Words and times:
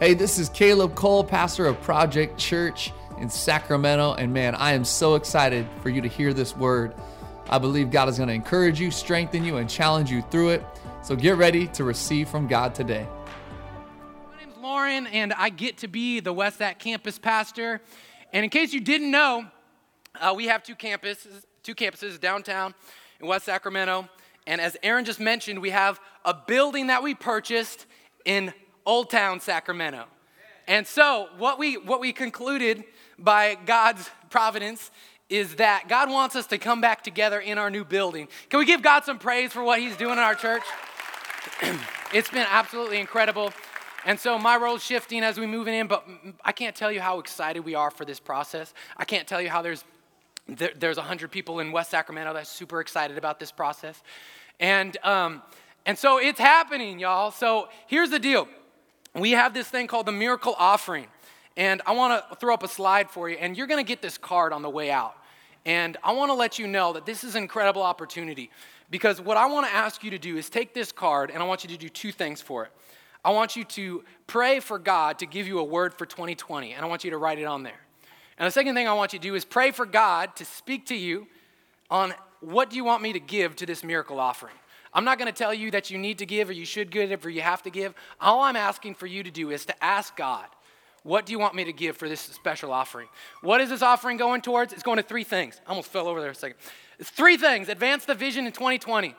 Hey, 0.00 0.14
this 0.14 0.38
is 0.38 0.48
Caleb 0.50 0.94
Cole, 0.94 1.24
pastor 1.24 1.66
of 1.66 1.82
Project 1.82 2.38
Church 2.38 2.92
in 3.18 3.28
Sacramento. 3.28 4.14
And 4.14 4.32
man, 4.32 4.54
I 4.54 4.74
am 4.74 4.84
so 4.84 5.16
excited 5.16 5.66
for 5.82 5.88
you 5.88 6.00
to 6.00 6.06
hear 6.06 6.32
this 6.32 6.56
word. 6.56 6.94
I 7.50 7.58
believe 7.58 7.90
God 7.90 8.08
is 8.08 8.16
going 8.16 8.28
to 8.28 8.34
encourage 8.34 8.78
you, 8.78 8.92
strengthen 8.92 9.44
you, 9.44 9.56
and 9.56 9.68
challenge 9.68 10.08
you 10.08 10.22
through 10.30 10.50
it. 10.50 10.64
So 11.02 11.16
get 11.16 11.36
ready 11.36 11.66
to 11.68 11.82
receive 11.82 12.28
from 12.28 12.46
God 12.46 12.76
today. 12.76 13.08
My 14.30 14.44
name's 14.44 14.56
Lauren, 14.58 15.08
and 15.08 15.32
I 15.32 15.48
get 15.48 15.78
to 15.78 15.88
be 15.88 16.20
the 16.20 16.32
West 16.32 16.58
Sac 16.58 16.78
campus 16.78 17.18
pastor. 17.18 17.80
And 18.32 18.44
in 18.44 18.50
case 18.50 18.72
you 18.72 18.80
didn't 18.80 19.10
know, 19.10 19.46
uh, 20.20 20.32
we 20.32 20.46
have 20.46 20.62
two 20.62 20.76
campuses, 20.76 21.42
two 21.64 21.74
campuses 21.74 22.20
downtown 22.20 22.72
in 23.18 23.26
West 23.26 23.46
Sacramento. 23.46 24.08
And 24.46 24.60
as 24.60 24.76
Aaron 24.84 25.04
just 25.04 25.18
mentioned, 25.18 25.60
we 25.60 25.70
have 25.70 25.98
a 26.24 26.34
building 26.34 26.86
that 26.86 27.02
we 27.02 27.16
purchased 27.16 27.86
in 28.24 28.54
Old 28.88 29.10
Town 29.10 29.38
Sacramento. 29.38 30.06
And 30.66 30.86
so, 30.86 31.28
what 31.36 31.58
we, 31.58 31.76
what 31.76 32.00
we 32.00 32.10
concluded 32.10 32.84
by 33.18 33.58
God's 33.66 34.08
providence 34.30 34.90
is 35.28 35.56
that 35.56 35.88
God 35.88 36.08
wants 36.10 36.34
us 36.34 36.46
to 36.46 36.56
come 36.56 36.80
back 36.80 37.04
together 37.04 37.38
in 37.38 37.58
our 37.58 37.68
new 37.68 37.84
building. 37.84 38.28
Can 38.48 38.58
we 38.58 38.64
give 38.64 38.80
God 38.80 39.04
some 39.04 39.18
praise 39.18 39.52
for 39.52 39.62
what 39.62 39.78
He's 39.78 39.94
doing 39.94 40.14
in 40.14 40.18
our 40.20 40.34
church? 40.34 40.62
it's 42.14 42.30
been 42.30 42.46
absolutely 42.48 42.98
incredible. 42.98 43.52
And 44.06 44.18
so 44.18 44.38
my 44.38 44.56
role's 44.56 44.82
shifting 44.82 45.22
as 45.22 45.38
we 45.38 45.46
move 45.46 45.68
in, 45.68 45.86
but 45.86 46.08
I 46.42 46.52
can't 46.52 46.74
tell 46.74 46.90
you 46.90 47.02
how 47.02 47.18
excited 47.18 47.66
we 47.66 47.74
are 47.74 47.90
for 47.90 48.06
this 48.06 48.18
process. 48.18 48.72
I 48.96 49.04
can't 49.04 49.28
tell 49.28 49.42
you 49.42 49.50
how 49.50 49.60
there's 49.60 49.84
there, 50.46 50.70
there's 50.74 50.96
100 50.96 51.30
people 51.30 51.60
in 51.60 51.72
West 51.72 51.90
Sacramento 51.90 52.32
that's 52.32 52.48
super 52.48 52.80
excited 52.80 53.18
about 53.18 53.38
this 53.38 53.52
process. 53.52 54.02
And, 54.58 54.96
um, 55.04 55.42
and 55.84 55.98
so 55.98 56.18
it's 56.18 56.40
happening, 56.40 56.98
y'all. 56.98 57.30
So 57.30 57.68
here's 57.86 58.08
the 58.08 58.18
deal 58.18 58.48
we 59.20 59.32
have 59.32 59.54
this 59.54 59.68
thing 59.68 59.86
called 59.86 60.06
the 60.06 60.12
miracle 60.12 60.54
offering. 60.58 61.06
And 61.56 61.82
I 61.86 61.92
want 61.92 62.22
to 62.30 62.36
throw 62.36 62.54
up 62.54 62.62
a 62.62 62.68
slide 62.68 63.10
for 63.10 63.28
you, 63.28 63.36
and 63.36 63.56
you're 63.56 63.66
going 63.66 63.84
to 63.84 63.88
get 63.88 64.00
this 64.00 64.16
card 64.16 64.52
on 64.52 64.62
the 64.62 64.70
way 64.70 64.90
out. 64.90 65.16
And 65.66 65.96
I 66.04 66.12
want 66.12 66.30
to 66.30 66.34
let 66.34 66.58
you 66.58 66.66
know 66.66 66.92
that 66.92 67.04
this 67.04 67.24
is 67.24 67.34
an 67.34 67.42
incredible 67.42 67.82
opportunity 67.82 68.50
because 68.90 69.20
what 69.20 69.36
I 69.36 69.46
want 69.46 69.66
to 69.66 69.74
ask 69.74 70.02
you 70.02 70.10
to 70.12 70.18
do 70.18 70.36
is 70.36 70.48
take 70.48 70.72
this 70.72 70.92
card 70.92 71.30
and 71.30 71.42
I 71.42 71.46
want 71.46 71.64
you 71.64 71.68
to 71.70 71.76
do 71.76 71.88
two 71.88 72.12
things 72.12 72.40
for 72.40 72.64
it. 72.64 72.72
I 73.24 73.30
want 73.30 73.56
you 73.56 73.64
to 73.64 74.04
pray 74.26 74.60
for 74.60 74.78
God 74.78 75.18
to 75.18 75.26
give 75.26 75.46
you 75.46 75.58
a 75.58 75.64
word 75.64 75.92
for 75.92 76.06
2020, 76.06 76.72
and 76.72 76.84
I 76.84 76.88
want 76.88 77.04
you 77.04 77.10
to 77.10 77.18
write 77.18 77.38
it 77.38 77.44
on 77.44 77.64
there. 77.64 77.80
And 78.38 78.46
the 78.46 78.52
second 78.52 78.74
thing 78.74 78.86
I 78.86 78.94
want 78.94 79.12
you 79.12 79.18
to 79.18 79.22
do 79.22 79.34
is 79.34 79.44
pray 79.44 79.72
for 79.72 79.84
God 79.84 80.36
to 80.36 80.44
speak 80.44 80.86
to 80.86 80.96
you 80.96 81.26
on 81.90 82.14
what 82.40 82.70
do 82.70 82.76
you 82.76 82.84
want 82.84 83.02
me 83.02 83.12
to 83.12 83.20
give 83.20 83.56
to 83.56 83.66
this 83.66 83.82
miracle 83.82 84.20
offering. 84.20 84.54
I'm 84.98 85.04
not 85.04 85.16
going 85.16 85.32
to 85.32 85.38
tell 85.38 85.54
you 85.54 85.70
that 85.70 85.90
you 85.90 85.96
need 85.96 86.18
to 86.18 86.26
give 86.26 86.48
or 86.48 86.52
you 86.52 86.64
should 86.64 86.90
give 86.90 87.24
or 87.24 87.30
you 87.30 87.40
have 87.40 87.62
to 87.62 87.70
give. 87.70 87.94
All 88.20 88.42
I'm 88.42 88.56
asking 88.56 88.96
for 88.96 89.06
you 89.06 89.22
to 89.22 89.30
do 89.30 89.52
is 89.52 89.64
to 89.66 89.84
ask 89.84 90.16
God, 90.16 90.46
what 91.04 91.24
do 91.24 91.30
you 91.30 91.38
want 91.38 91.54
me 91.54 91.62
to 91.62 91.72
give 91.72 91.96
for 91.96 92.08
this 92.08 92.18
special 92.20 92.72
offering? 92.72 93.06
What 93.40 93.60
is 93.60 93.68
this 93.70 93.80
offering 93.80 94.16
going 94.16 94.40
towards? 94.40 94.72
It's 94.72 94.82
going 94.82 94.96
to 94.96 95.04
three 95.04 95.22
things. 95.22 95.60
I 95.64 95.70
almost 95.70 95.92
fell 95.92 96.08
over 96.08 96.20
there 96.20 96.32
a 96.32 96.34
second. 96.34 96.56
It's 96.98 97.10
three 97.10 97.36
things. 97.36 97.68
Advance 97.68 98.06
the 98.06 98.14
vision 98.16 98.44
in 98.44 98.50
2020. 98.50 99.14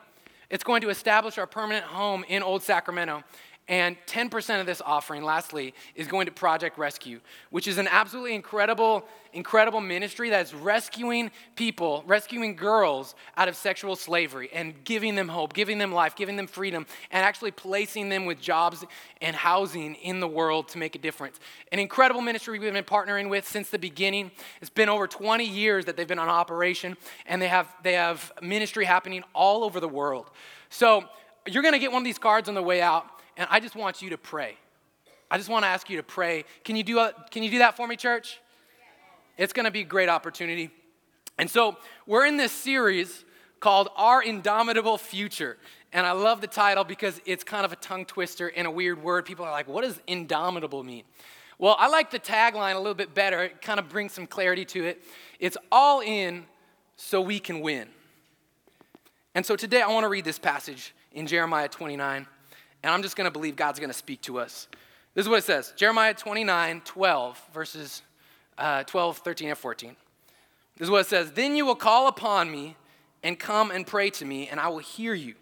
It's 0.50 0.66
going 0.66 0.82
to 0.82 0.90
establish 0.90 1.38
our 1.38 1.48
permanent 1.48 1.86
home 1.86 2.26
in 2.28 2.44
Old 2.44 2.62
Sacramento. 2.62 3.24
And 3.70 3.98
10% 4.08 4.60
of 4.60 4.66
this 4.66 4.82
offering, 4.84 5.24
lastly, 5.24 5.76
is 5.94 6.08
going 6.08 6.26
to 6.26 6.32
Project 6.32 6.80
Rescue, 6.80 7.20
which 7.52 7.68
is 7.68 7.78
an 7.78 7.88
absolutely 7.88 8.34
incredible, 8.34 9.06
incredible 9.32 9.80
ministry 9.80 10.32
that's 10.32 10.56
rescuing 10.56 11.30
people, 11.56 12.04
rescuing 12.08 12.56
girls 12.56 13.14
out 13.38 13.48
of 13.48 13.56
sexual 13.56 13.96
slavery 13.96 14.50
and 14.52 14.74
giving 14.86 15.14
them 15.14 15.28
hope, 15.28 15.54
giving 15.54 15.78
them 15.78 15.92
life, 15.92 16.16
giving 16.16 16.36
them 16.36 16.48
freedom, 16.48 16.88
and 17.12 17.24
actually 17.24 17.52
placing 17.52 18.10
them 18.10 18.26
with 18.26 18.42
jobs 18.42 18.84
and 19.22 19.36
housing 19.36 19.94
in 19.96 20.20
the 20.20 20.28
world 20.28 20.68
to 20.70 20.80
make 20.80 20.96
a 20.96 21.00
difference. 21.00 21.40
An 21.72 21.78
incredible 21.78 22.22
ministry 22.22 22.58
we've 22.58 22.74
been 22.74 22.84
partnering 22.84 23.30
with 23.30 23.48
since 23.48 23.70
the 23.70 23.78
beginning. 23.78 24.32
It's 24.62 24.72
been 24.72 24.90
over 24.90 25.06
20 25.06 25.46
years 25.46 25.86
that 25.86 25.96
they've 25.96 26.08
been 26.08 26.18
on 26.18 26.28
operation, 26.28 26.98
and 27.28 27.40
they 27.40 27.48
have, 27.48 27.72
they 27.84 27.94
have 27.94 28.32
ministry 28.42 28.86
happening 28.86 29.24
all 29.36 29.64
over 29.64 29.80
the 29.80 29.88
world. 29.88 30.32
So 30.72 31.04
you're 31.48 31.62
to 31.62 31.78
get 31.78 31.92
one 31.92 32.02
of 32.02 32.06
these 32.06 32.18
cards 32.18 32.50
on 32.50 32.56
the 32.56 32.64
way 32.64 32.82
out. 32.82 33.06
And 33.40 33.48
I 33.50 33.62
just 33.62 33.74
want 33.74 34.02
you 34.02 34.10
to 34.10 34.18
pray. 34.18 34.58
I 35.32 35.38
just 35.38 35.50
want 35.50 35.64
to 35.64 35.70
ask 35.70 35.90
you 35.90 35.96
to 35.96 36.04
pray. 36.04 36.44
Can 36.66 36.76
you 36.76 36.84
do, 36.84 37.00
a, 37.00 37.14
can 37.32 37.42
you 37.42 37.50
do 37.50 37.60
that 37.60 37.78
for 37.78 37.88
me, 37.88 37.96
church? 37.96 38.42
It's 39.38 39.54
going 39.54 39.64
to 39.64 39.72
be 39.72 39.80
a 39.80 39.86
great 39.86 40.10
opportunity. 40.10 40.72
And 41.38 41.50
so 41.50 41.78
we're 42.06 42.26
in 42.26 42.36
this 42.36 42.52
series 42.52 43.24
called 43.62 43.88
Our 43.96 44.22
Indomitable 44.22 44.98
Future. 44.98 45.58
And 45.94 46.06
I 46.06 46.12
love 46.12 46.42
the 46.42 46.48
title 46.48 46.84
because 46.84 47.22
it's 47.26 47.46
kind 47.46 47.64
of 47.64 47.72
a 47.72 47.78
tongue 47.78 48.06
twister 48.06 48.50
and 48.50 48.68
a 48.68 48.72
weird 48.72 49.02
word. 49.02 49.26
People 49.26 49.46
are 49.46 49.52
like, 49.52 49.70
what 49.70 49.86
does 49.86 50.02
indomitable 50.06 50.84
mean? 50.84 51.04
Well, 51.58 51.78
I 51.80 51.88
like 51.88 52.12
the 52.12 52.20
tagline 52.20 52.76
a 52.76 52.80
little 52.80 52.94
bit 52.94 53.16
better. 53.16 53.44
It 53.44 53.62
kind 53.62 53.80
of 53.80 53.88
brings 53.88 54.12
some 54.12 54.28
clarity 54.28 54.66
to 54.66 54.84
it. 54.84 55.02
It's 55.40 55.58
all 55.72 56.02
in 56.02 56.46
so 56.98 57.22
we 57.22 57.40
can 57.40 57.62
win. 57.62 57.88
And 59.34 59.46
so 59.46 59.56
today 59.56 59.82
I 59.82 59.88
want 59.88 60.04
to 60.04 60.10
read 60.10 60.26
this 60.26 60.40
passage 60.40 60.94
in 61.14 61.26
Jeremiah 61.26 61.70
29 61.70 62.28
and 62.84 62.94
I'm 62.94 63.02
just 63.02 63.16
going 63.16 63.26
to 63.26 63.32
believe 63.32 63.56
God's 63.56 63.80
going 63.80 63.90
to 63.90 63.98
speak 63.98 64.22
to 64.22 64.40
us. 64.40 64.68
This 65.14 65.26
is 65.26 65.30
what 65.30 65.40
it 65.40 65.46
says 65.46 65.74
Jeremiah 65.76 66.14
29 66.14 66.82
12, 66.86 67.42
verses 67.54 68.02
uh, 68.58 68.84
12, 68.84 69.18
13, 69.20 69.50
and 69.50 69.58
14. 69.58 69.96
This 70.78 70.86
is 70.86 70.92
what 70.92 71.02
it 71.02 71.08
says 71.08 71.32
Then 71.32 71.56
you 71.56 71.66
will 71.66 71.76
call 71.76 72.08
upon 72.08 72.52
me 72.52 72.76
and 73.24 73.38
come 73.38 73.72
and 73.72 73.86
pray 73.86 74.10
to 74.12 74.26
me, 74.26 74.48
and 74.48 74.60
I 74.60 74.70
will 74.70 74.80
hear 74.80 75.14
you. 75.14 75.36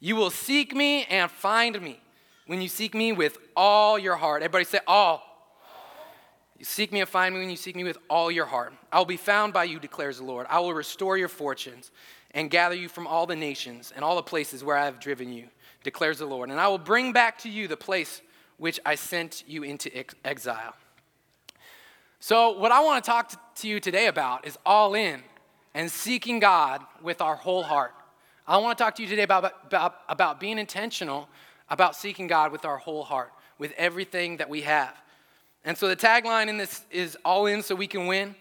You 0.00 0.16
will 0.16 0.30
seek 0.30 0.74
me 0.74 1.04
and 1.04 1.30
find 1.30 1.80
me 1.80 2.00
when 2.46 2.60
you 2.60 2.68
seek 2.68 2.94
me 2.94 3.12
with 3.12 3.38
all 3.54 3.98
your 3.98 4.16
heart. 4.16 4.42
Everybody 4.42 4.64
say, 4.64 4.80
all. 4.86 5.22
You 6.58 6.64
seek 6.64 6.92
me 6.92 7.00
and 7.00 7.08
find 7.08 7.34
me 7.34 7.40
when 7.40 7.50
you 7.50 7.56
seek 7.56 7.76
me 7.76 7.84
with 7.84 7.98
all 8.08 8.30
your 8.30 8.46
heart. 8.46 8.72
I 8.92 8.98
will 8.98 9.04
be 9.04 9.16
found 9.16 9.52
by 9.52 9.64
you, 9.64 9.78
declares 9.78 10.18
the 10.18 10.24
Lord. 10.24 10.46
I 10.48 10.60
will 10.60 10.74
restore 10.74 11.18
your 11.18 11.28
fortunes 11.28 11.90
and 12.32 12.50
gather 12.50 12.74
you 12.74 12.88
from 12.88 13.06
all 13.06 13.26
the 13.26 13.36
nations 13.36 13.92
and 13.94 14.04
all 14.04 14.16
the 14.16 14.22
places 14.22 14.64
where 14.64 14.76
I 14.76 14.84
have 14.86 14.98
driven 14.98 15.32
you 15.32 15.48
declares 15.82 16.18
the 16.18 16.26
Lord. 16.26 16.50
And 16.50 16.60
I 16.60 16.68
will 16.68 16.78
bring 16.78 17.12
back 17.12 17.38
to 17.38 17.48
you 17.48 17.68
the 17.68 17.76
place 17.76 18.22
which 18.56 18.78
I 18.86 18.94
sent 18.94 19.44
you 19.46 19.62
into 19.62 19.96
ex- 19.96 20.14
exile. 20.24 20.74
So, 22.20 22.56
what 22.56 22.70
I 22.70 22.80
want 22.80 23.02
to 23.04 23.10
talk 23.10 23.54
to 23.56 23.68
you 23.68 23.80
today 23.80 24.06
about 24.06 24.46
is 24.46 24.56
all 24.64 24.94
in 24.94 25.22
and 25.74 25.90
seeking 25.90 26.38
God 26.38 26.82
with 27.02 27.20
our 27.20 27.34
whole 27.34 27.62
heart. 27.62 27.92
I 28.46 28.58
want 28.58 28.78
to 28.78 28.84
talk 28.84 28.94
to 28.96 29.02
you 29.02 29.08
today 29.08 29.22
about, 29.22 29.52
about, 29.66 29.96
about 30.08 30.38
being 30.38 30.58
intentional 30.58 31.28
about 31.72 31.96
seeking 31.96 32.26
God 32.26 32.52
with 32.52 32.66
our 32.66 32.76
whole 32.76 33.02
heart, 33.02 33.32
with 33.58 33.72
everything 33.78 34.36
that 34.36 34.50
we 34.50 34.60
have. 34.60 34.94
And 35.64 35.76
so 35.76 35.88
the 35.88 35.96
tagline 35.96 36.48
in 36.48 36.58
this 36.58 36.84
is 36.90 37.16
all 37.24 37.46
in 37.46 37.62
so 37.62 37.74
we 37.74 37.86
can 37.86 38.06
win. 38.06 38.34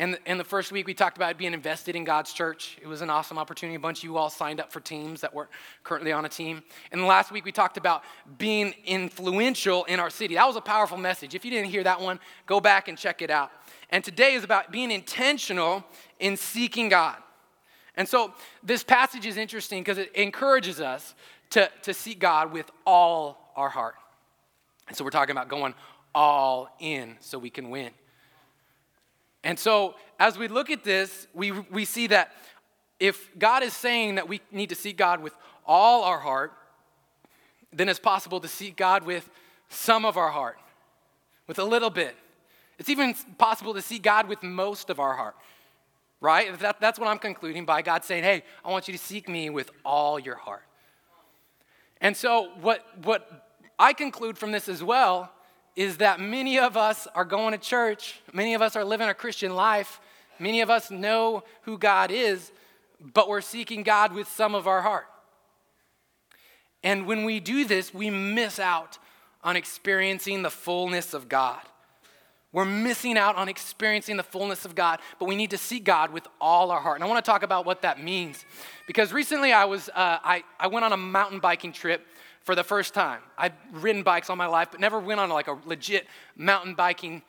And 0.00 0.16
in 0.26 0.38
the 0.38 0.44
first 0.44 0.70
week, 0.70 0.86
we 0.86 0.94
talked 0.94 1.16
about 1.16 1.36
being 1.36 1.52
invested 1.52 1.96
in 1.96 2.04
God's 2.04 2.32
church. 2.32 2.78
It 2.80 2.86
was 2.86 3.02
an 3.02 3.10
awesome 3.10 3.36
opportunity. 3.36 3.74
A 3.74 3.80
bunch 3.80 3.98
of 3.98 4.04
you 4.04 4.16
all 4.16 4.30
signed 4.30 4.60
up 4.60 4.72
for 4.72 4.78
teams 4.78 5.20
that 5.22 5.34
weren't 5.34 5.50
currently 5.82 6.12
on 6.12 6.24
a 6.24 6.28
team. 6.28 6.62
And 6.92 7.04
last 7.04 7.32
week, 7.32 7.44
we 7.44 7.50
talked 7.50 7.76
about 7.76 8.04
being 8.38 8.74
influential 8.86 9.84
in 9.86 9.98
our 9.98 10.08
city. 10.08 10.36
That 10.36 10.46
was 10.46 10.54
a 10.54 10.60
powerful 10.60 10.96
message. 10.96 11.34
If 11.34 11.44
you 11.44 11.50
didn't 11.50 11.70
hear 11.70 11.82
that 11.82 12.00
one, 12.00 12.20
go 12.46 12.60
back 12.60 12.86
and 12.86 12.96
check 12.96 13.22
it 13.22 13.30
out. 13.30 13.50
And 13.90 14.04
today 14.04 14.34
is 14.34 14.44
about 14.44 14.70
being 14.70 14.92
intentional 14.92 15.84
in 16.20 16.36
seeking 16.36 16.88
God. 16.88 17.16
And 17.96 18.08
so 18.08 18.32
this 18.62 18.84
passage 18.84 19.26
is 19.26 19.36
interesting 19.36 19.82
because 19.82 19.98
it 19.98 20.14
encourages 20.14 20.80
us 20.80 21.16
to, 21.50 21.68
to 21.82 21.92
seek 21.92 22.20
God 22.20 22.52
with 22.52 22.70
all 22.86 23.52
our 23.56 23.68
heart. 23.68 23.96
And 24.86 24.96
so 24.96 25.02
we're 25.02 25.10
talking 25.10 25.32
about 25.32 25.48
going 25.48 25.74
all 26.14 26.68
in 26.78 27.16
so 27.18 27.36
we 27.36 27.50
can 27.50 27.68
win. 27.68 27.90
And 29.48 29.58
so, 29.58 29.94
as 30.20 30.36
we 30.36 30.46
look 30.46 30.68
at 30.68 30.84
this, 30.84 31.26
we, 31.32 31.52
we 31.52 31.86
see 31.86 32.08
that 32.08 32.32
if 33.00 33.30
God 33.38 33.62
is 33.62 33.72
saying 33.72 34.16
that 34.16 34.28
we 34.28 34.42
need 34.52 34.68
to 34.68 34.74
seek 34.74 34.98
God 34.98 35.22
with 35.22 35.32
all 35.66 36.04
our 36.04 36.18
heart, 36.18 36.52
then 37.72 37.88
it's 37.88 37.98
possible 37.98 38.40
to 38.40 38.46
seek 38.46 38.76
God 38.76 39.04
with 39.04 39.30
some 39.70 40.04
of 40.04 40.18
our 40.18 40.28
heart, 40.28 40.58
with 41.46 41.58
a 41.58 41.64
little 41.64 41.88
bit. 41.88 42.14
It's 42.78 42.90
even 42.90 43.14
possible 43.38 43.72
to 43.72 43.80
seek 43.80 44.02
God 44.02 44.28
with 44.28 44.42
most 44.42 44.90
of 44.90 45.00
our 45.00 45.14
heart, 45.14 45.36
right? 46.20 46.58
That, 46.58 46.78
that's 46.78 46.98
what 46.98 47.08
I'm 47.08 47.18
concluding 47.18 47.64
by 47.64 47.80
God 47.80 48.04
saying, 48.04 48.24
hey, 48.24 48.42
I 48.62 48.70
want 48.70 48.86
you 48.86 48.92
to 48.92 49.02
seek 49.02 49.30
me 49.30 49.48
with 49.48 49.70
all 49.82 50.18
your 50.18 50.36
heart. 50.36 50.66
And 52.02 52.14
so, 52.14 52.50
what, 52.60 52.84
what 53.02 53.48
I 53.78 53.94
conclude 53.94 54.36
from 54.36 54.52
this 54.52 54.68
as 54.68 54.84
well 54.84 55.32
is 55.78 55.98
that 55.98 56.18
many 56.18 56.58
of 56.58 56.76
us 56.76 57.06
are 57.14 57.24
going 57.24 57.52
to 57.52 57.58
church, 57.58 58.18
many 58.32 58.52
of 58.54 58.60
us 58.60 58.74
are 58.74 58.84
living 58.84 59.08
a 59.08 59.14
Christian 59.14 59.54
life, 59.54 60.00
many 60.40 60.60
of 60.60 60.70
us 60.70 60.90
know 60.90 61.44
who 61.62 61.78
God 61.78 62.10
is, 62.10 62.50
but 63.00 63.28
we're 63.28 63.40
seeking 63.40 63.84
God 63.84 64.12
with 64.12 64.26
some 64.26 64.56
of 64.56 64.66
our 64.66 64.82
heart. 64.82 65.06
And 66.82 67.06
when 67.06 67.22
we 67.24 67.38
do 67.38 67.64
this, 67.64 67.94
we 67.94 68.10
miss 68.10 68.58
out 68.58 68.98
on 69.44 69.54
experiencing 69.54 70.42
the 70.42 70.50
fullness 70.50 71.14
of 71.14 71.28
God. 71.28 71.60
We're 72.50 72.64
missing 72.64 73.16
out 73.16 73.36
on 73.36 73.48
experiencing 73.48 74.16
the 74.16 74.24
fullness 74.24 74.64
of 74.64 74.74
God, 74.74 74.98
but 75.20 75.26
we 75.26 75.36
need 75.36 75.50
to 75.50 75.58
seek 75.58 75.84
God 75.84 76.12
with 76.12 76.26
all 76.40 76.72
our 76.72 76.80
heart. 76.80 76.96
And 76.96 77.04
I 77.04 77.06
want 77.06 77.24
to 77.24 77.30
talk 77.30 77.44
about 77.44 77.64
what 77.64 77.82
that 77.82 78.02
means. 78.02 78.44
Because 78.88 79.12
recently 79.12 79.52
I, 79.52 79.66
was, 79.66 79.88
uh, 79.90 80.18
I, 80.24 80.42
I 80.58 80.66
went 80.66 80.84
on 80.84 80.92
a 80.92 80.96
mountain 80.96 81.38
biking 81.38 81.72
trip 81.72 82.04
for 82.42 82.54
the 82.54 82.64
first 82.64 82.94
time. 82.94 83.20
I've 83.36 83.52
ridden 83.72 84.02
bikes 84.02 84.30
all 84.30 84.36
my 84.36 84.46
life, 84.46 84.68
but 84.70 84.80
never 84.80 84.98
went 84.98 85.20
on 85.20 85.28
like 85.28 85.48
a 85.48 85.58
legit 85.66 86.06
mountain 86.36 86.74
biking 86.74 87.22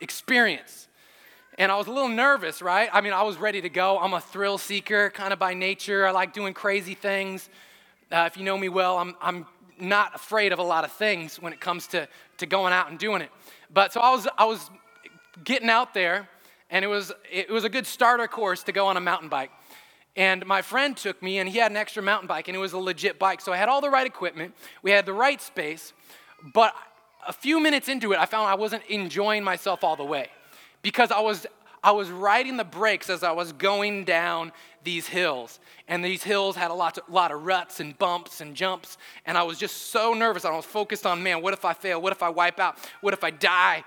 experience. 0.00 0.88
And 1.56 1.70
I 1.70 1.76
was 1.76 1.86
a 1.86 1.92
little 1.92 2.08
nervous, 2.08 2.60
right? 2.60 2.88
I 2.92 3.00
mean, 3.00 3.12
I 3.12 3.22
was 3.22 3.36
ready 3.36 3.60
to 3.60 3.68
go. 3.68 3.98
I'm 3.98 4.12
a 4.12 4.20
thrill 4.20 4.58
seeker 4.58 5.10
kind 5.10 5.32
of 5.32 5.38
by 5.38 5.54
nature. 5.54 6.06
I 6.06 6.10
like 6.10 6.32
doing 6.32 6.52
crazy 6.52 6.94
things. 6.94 7.48
Uh, 8.10 8.24
if 8.26 8.36
you 8.36 8.42
know 8.42 8.58
me 8.58 8.68
well, 8.68 8.98
I'm, 8.98 9.14
I'm 9.20 9.46
not 9.78 10.14
afraid 10.14 10.52
of 10.52 10.58
a 10.58 10.62
lot 10.62 10.84
of 10.84 10.92
things 10.92 11.40
when 11.40 11.52
it 11.52 11.60
comes 11.60 11.86
to, 11.88 12.08
to 12.38 12.46
going 12.46 12.72
out 12.72 12.90
and 12.90 12.98
doing 12.98 13.22
it. 13.22 13.30
But 13.72 13.92
so 13.92 14.00
I 14.00 14.10
was, 14.10 14.26
I 14.36 14.44
was 14.44 14.68
getting 15.44 15.68
out 15.68 15.94
there, 15.94 16.28
and 16.70 16.84
it 16.84 16.88
was, 16.88 17.12
it 17.30 17.50
was 17.50 17.64
a 17.64 17.68
good 17.68 17.86
starter 17.86 18.26
course 18.26 18.64
to 18.64 18.72
go 18.72 18.86
on 18.86 18.96
a 18.96 19.00
mountain 19.00 19.28
bike. 19.28 19.50
And 20.16 20.46
my 20.46 20.62
friend 20.62 20.96
took 20.96 21.22
me, 21.22 21.38
and 21.38 21.48
he 21.48 21.58
had 21.58 21.70
an 21.70 21.76
extra 21.76 22.02
mountain 22.02 22.28
bike, 22.28 22.48
and 22.48 22.56
it 22.56 22.60
was 22.60 22.72
a 22.72 22.78
legit 22.78 23.18
bike. 23.18 23.40
So 23.40 23.52
I 23.52 23.56
had 23.56 23.68
all 23.68 23.80
the 23.80 23.90
right 23.90 24.06
equipment, 24.06 24.54
we 24.82 24.90
had 24.90 25.06
the 25.06 25.12
right 25.12 25.40
space, 25.40 25.92
but 26.52 26.74
a 27.26 27.32
few 27.32 27.60
minutes 27.60 27.88
into 27.88 28.12
it, 28.12 28.18
I 28.18 28.26
found 28.26 28.46
I 28.46 28.54
wasn't 28.54 28.84
enjoying 28.88 29.42
myself 29.42 29.82
all 29.82 29.96
the 29.96 30.04
way 30.04 30.28
because 30.82 31.10
I 31.10 31.20
was 31.20 31.46
I 31.84 31.90
was 31.90 32.10
riding 32.10 32.56
the 32.56 32.64
brakes 32.64 33.10
as 33.10 33.22
I 33.22 33.32
was 33.32 33.52
going 33.52 34.04
down 34.04 34.52
these 34.84 35.06
hills. 35.06 35.60
And 35.86 36.02
these 36.02 36.22
hills 36.22 36.56
had 36.56 36.70
a 36.70 36.74
lot, 36.74 36.96
of, 36.96 37.04
lot 37.10 37.30
of 37.30 37.44
ruts 37.44 37.78
and 37.78 37.96
bumps 37.98 38.40
and 38.40 38.54
jumps. 38.54 38.96
And 39.26 39.36
I 39.36 39.42
was 39.42 39.58
just 39.58 39.90
so 39.90 40.14
nervous. 40.14 40.46
I 40.46 40.56
was 40.56 40.64
focused 40.64 41.04
on, 41.04 41.22
man, 41.22 41.42
what 41.42 41.52
if 41.52 41.62
I 41.66 41.74
fail? 41.74 42.00
What 42.00 42.12
if 42.12 42.22
I 42.22 42.30
wipe 42.30 42.58
out? 42.58 42.78
What 43.02 43.12
if 43.12 43.22
I 43.22 43.30
die? 43.30 43.84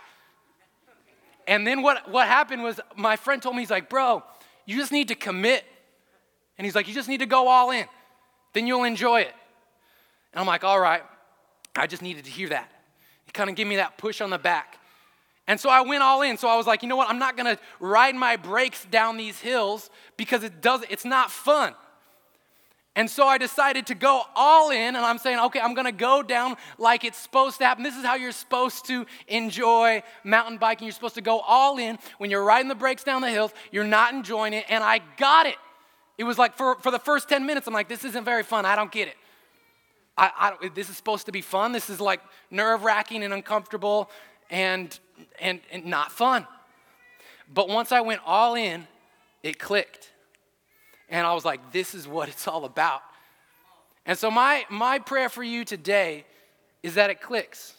And 1.47 1.65
then 1.65 1.81
what, 1.81 2.07
what 2.11 2.27
happened 2.27 2.61
was 2.61 2.79
my 2.95 3.15
friend 3.15 3.41
told 3.41 3.55
me, 3.55 3.63
he's 3.63 3.71
like, 3.71 3.89
bro, 3.89 4.21
you 4.67 4.77
just 4.77 4.91
need 4.91 5.07
to 5.07 5.15
commit. 5.15 5.65
And 6.57 6.65
he's 6.65 6.75
like, 6.75 6.87
you 6.87 6.93
just 6.93 7.09
need 7.09 7.19
to 7.19 7.25
go 7.25 7.47
all 7.47 7.71
in. 7.71 7.85
Then 8.53 8.67
you'll 8.67 8.83
enjoy 8.83 9.21
it. 9.21 9.33
And 10.33 10.39
I'm 10.39 10.47
like, 10.47 10.63
all 10.63 10.79
right. 10.79 11.03
I 11.75 11.87
just 11.87 12.01
needed 12.01 12.25
to 12.25 12.31
hear 12.31 12.49
that. 12.49 12.71
He 13.25 13.31
kind 13.31 13.49
of 13.49 13.55
gave 13.55 13.67
me 13.67 13.75
that 13.75 13.97
push 13.97 14.21
on 14.21 14.29
the 14.29 14.37
back. 14.37 14.79
And 15.47 15.59
so 15.59 15.69
I 15.69 15.81
went 15.81 16.03
all 16.03 16.21
in. 16.21 16.37
So 16.37 16.47
I 16.47 16.57
was 16.57 16.67
like, 16.67 16.83
you 16.83 16.89
know 16.89 16.95
what? 16.95 17.09
I'm 17.09 17.19
not 17.19 17.37
going 17.37 17.55
to 17.55 17.61
ride 17.79 18.15
my 18.15 18.35
brakes 18.35 18.85
down 18.85 19.17
these 19.17 19.39
hills 19.39 19.89
because 20.17 20.43
it 20.43 20.61
does 20.61 20.83
it's 20.89 21.05
not 21.05 21.31
fun. 21.31 21.73
And 22.97 23.07
so 23.07 23.27
I 23.27 23.37
decided 23.37 23.85
to 23.87 23.95
go 23.95 24.23
all 24.35 24.71
in 24.71 24.95
and 24.95 25.05
I'm 25.05 25.19
saying, 25.19 25.37
okay, 25.39 25.59
I'm 25.59 25.75
to 25.75 25.91
go 25.91 26.23
down 26.23 26.55
like 26.79 27.03
it's 27.03 27.19
supposed 27.19 27.59
to 27.59 27.65
happen. 27.65 27.83
This 27.83 27.95
is 27.95 28.03
how 28.03 28.15
you're 28.15 28.31
supposed 28.31 28.85
to 28.87 29.05
enjoy 29.27 30.01
mountain 30.23 30.57
biking. 30.57 30.87
You're 30.87 30.93
supposed 30.93 31.13
to 31.13 31.21
go 31.21 31.39
all 31.41 31.77
in 31.77 31.99
when 32.17 32.31
you're 32.31 32.43
riding 32.43 32.69
the 32.69 32.75
brakes 32.75 33.03
down 33.03 33.21
the 33.21 33.29
hills. 33.29 33.51
You're 33.71 33.83
not 33.83 34.13
enjoying 34.13 34.53
it 34.53 34.65
and 34.67 34.83
I 34.83 35.01
got 35.17 35.45
it. 35.45 35.57
It 36.17 36.23
was 36.23 36.37
like 36.37 36.55
for, 36.55 36.75
for 36.75 36.91
the 36.91 36.99
first 36.99 37.29
10 37.29 37.45
minutes, 37.45 37.67
I'm 37.67 37.73
like, 37.73 37.89
this 37.89 38.03
isn't 38.03 38.23
very 38.23 38.43
fun. 38.43 38.65
I 38.65 38.75
don't 38.75 38.91
get 38.91 39.07
it. 39.07 39.15
I, 40.17 40.55
I 40.61 40.69
this 40.69 40.89
is 40.89 40.97
supposed 40.97 41.27
to 41.27 41.31
be 41.31 41.41
fun. 41.41 41.71
This 41.71 41.89
is 41.89 42.01
like 42.01 42.21
nerve 42.49 42.83
wracking 42.83 43.23
and 43.23 43.33
uncomfortable 43.33 44.09
and, 44.49 44.97
and, 45.39 45.59
and 45.71 45.85
not 45.85 46.11
fun. 46.11 46.47
But 47.53 47.69
once 47.69 47.91
I 47.91 48.01
went 48.01 48.21
all 48.25 48.55
in, 48.55 48.87
it 49.43 49.59
clicked. 49.59 50.11
And 51.09 51.25
I 51.25 51.33
was 51.33 51.45
like, 51.45 51.71
this 51.71 51.95
is 51.95 52.07
what 52.07 52.29
it's 52.29 52.47
all 52.47 52.65
about. 52.65 53.01
And 54.05 54.17
so, 54.17 54.31
my, 54.31 54.65
my 54.69 54.99
prayer 54.99 55.29
for 55.29 55.43
you 55.43 55.65
today 55.65 56.25
is 56.81 56.95
that 56.95 57.09
it 57.09 57.21
clicks. 57.21 57.73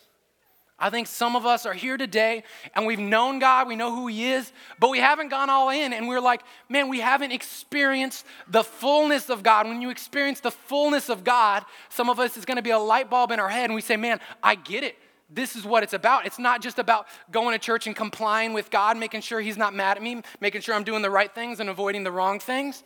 I 0.79 0.91
think 0.91 1.09
some 1.09 1.35
of 1.35 1.45
us 1.45 1.67
are 1.67 1.73
here 1.73 1.97
today 1.97 2.45
and 2.75 2.87
we've 2.87 2.99
known 2.99 3.41
God, 3.41 3.67
we 3.67 3.75
know 3.75 3.95
who 3.95 4.07
He 4.07 4.31
is, 4.31 4.53
but 4.79 4.91
we 4.91 4.99
haven't 4.99 5.29
gone 5.29 5.51
all 5.51 5.71
in 5.71 5.93
and 5.93 6.07
we're 6.07 6.21
like, 6.21 6.43
man, 6.69 6.89
we 6.89 7.01
haven't 7.01 7.33
experienced 7.33 8.25
the 8.49 8.63
fullness 8.63 9.29
of 9.29 9.43
God. 9.43 9.67
When 9.67 9.83
you 9.83 9.91
experience 9.91 10.41
the 10.41 10.53
fullness 10.53 11.09
of 11.09 11.25
God, 11.25 11.65
some 11.89 12.09
of 12.09 12.21
us 12.21 12.37
is 12.37 12.45
gonna 12.45 12.63
be 12.63 12.71
a 12.71 12.79
light 12.79 13.11
bulb 13.11 13.33
in 13.33 13.41
our 13.41 13.49
head 13.49 13.65
and 13.65 13.75
we 13.75 13.81
say, 13.81 13.97
man, 13.97 14.21
I 14.43 14.55
get 14.55 14.85
it. 14.85 14.97
This 15.31 15.57
is 15.57 15.65
what 15.65 15.83
it's 15.83 15.93
about. 15.93 16.27
It's 16.27 16.39
not 16.39 16.63
just 16.63 16.79
about 16.79 17.07
going 17.31 17.53
to 17.53 17.59
church 17.59 17.87
and 17.87 17.95
complying 17.95 18.55
with 18.55 18.71
God, 18.71 18.97
making 18.97 19.21
sure 19.21 19.41
He's 19.41 19.59
not 19.59 19.75
mad 19.75 19.99
at 19.99 20.03
me, 20.03 20.23
making 20.41 20.63
sure 20.63 20.75
I'm 20.75 20.85
doing 20.85 21.03
the 21.03 21.11
right 21.11 21.33
things 21.35 21.61
and 21.61 21.69
avoiding 21.69 22.03
the 22.03 22.11
wrong 22.11 22.41
things. 22.41 22.83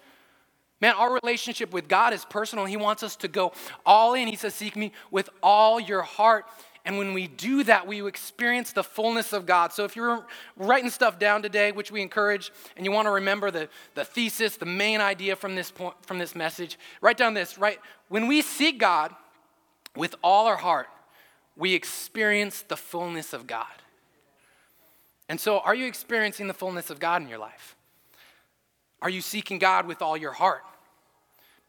Man, 0.80 0.96
our 0.96 1.16
relationship 1.22 1.72
with 1.72 1.86
God 1.86 2.12
is 2.12 2.24
personal. 2.24 2.64
He 2.64 2.76
wants 2.76 3.04
us 3.04 3.14
to 3.16 3.28
go 3.28 3.52
all 3.86 4.14
in. 4.14 4.26
He 4.26 4.34
says, 4.34 4.52
Seek 4.52 4.74
me 4.74 4.90
with 5.12 5.30
all 5.40 5.78
your 5.78 6.02
heart. 6.02 6.46
And 6.84 6.98
when 6.98 7.12
we 7.12 7.28
do 7.28 7.62
that, 7.64 7.86
we 7.86 8.04
experience 8.06 8.72
the 8.72 8.82
fullness 8.82 9.32
of 9.32 9.46
God. 9.46 9.72
So 9.72 9.84
if 9.84 9.94
you're 9.94 10.26
writing 10.56 10.90
stuff 10.90 11.18
down 11.18 11.42
today, 11.42 11.70
which 11.70 11.92
we 11.92 12.02
encourage, 12.02 12.50
and 12.76 12.84
you 12.84 12.90
want 12.90 13.06
to 13.06 13.12
remember 13.12 13.52
the, 13.52 13.68
the 13.94 14.04
thesis, 14.04 14.56
the 14.56 14.66
main 14.66 15.00
idea 15.00 15.36
from 15.36 15.54
this 15.54 15.70
point, 15.70 15.94
from 16.04 16.18
this 16.18 16.34
message, 16.34 16.78
write 17.00 17.16
down 17.16 17.34
this, 17.34 17.56
right? 17.56 17.78
When 18.08 18.26
we 18.26 18.42
seek 18.42 18.80
God 18.80 19.14
with 19.94 20.16
all 20.24 20.46
our 20.46 20.56
heart, 20.56 20.88
we 21.56 21.74
experience 21.74 22.62
the 22.62 22.76
fullness 22.76 23.32
of 23.32 23.46
God. 23.46 23.66
And 25.28 25.38
so, 25.38 25.60
are 25.60 25.74
you 25.74 25.86
experiencing 25.86 26.48
the 26.48 26.54
fullness 26.54 26.90
of 26.90 26.98
God 26.98 27.22
in 27.22 27.28
your 27.28 27.38
life? 27.38 27.76
Are 29.00 29.10
you 29.10 29.20
seeking 29.20 29.58
God 29.58 29.86
with 29.86 30.02
all 30.02 30.16
your 30.16 30.32
heart? 30.32 30.62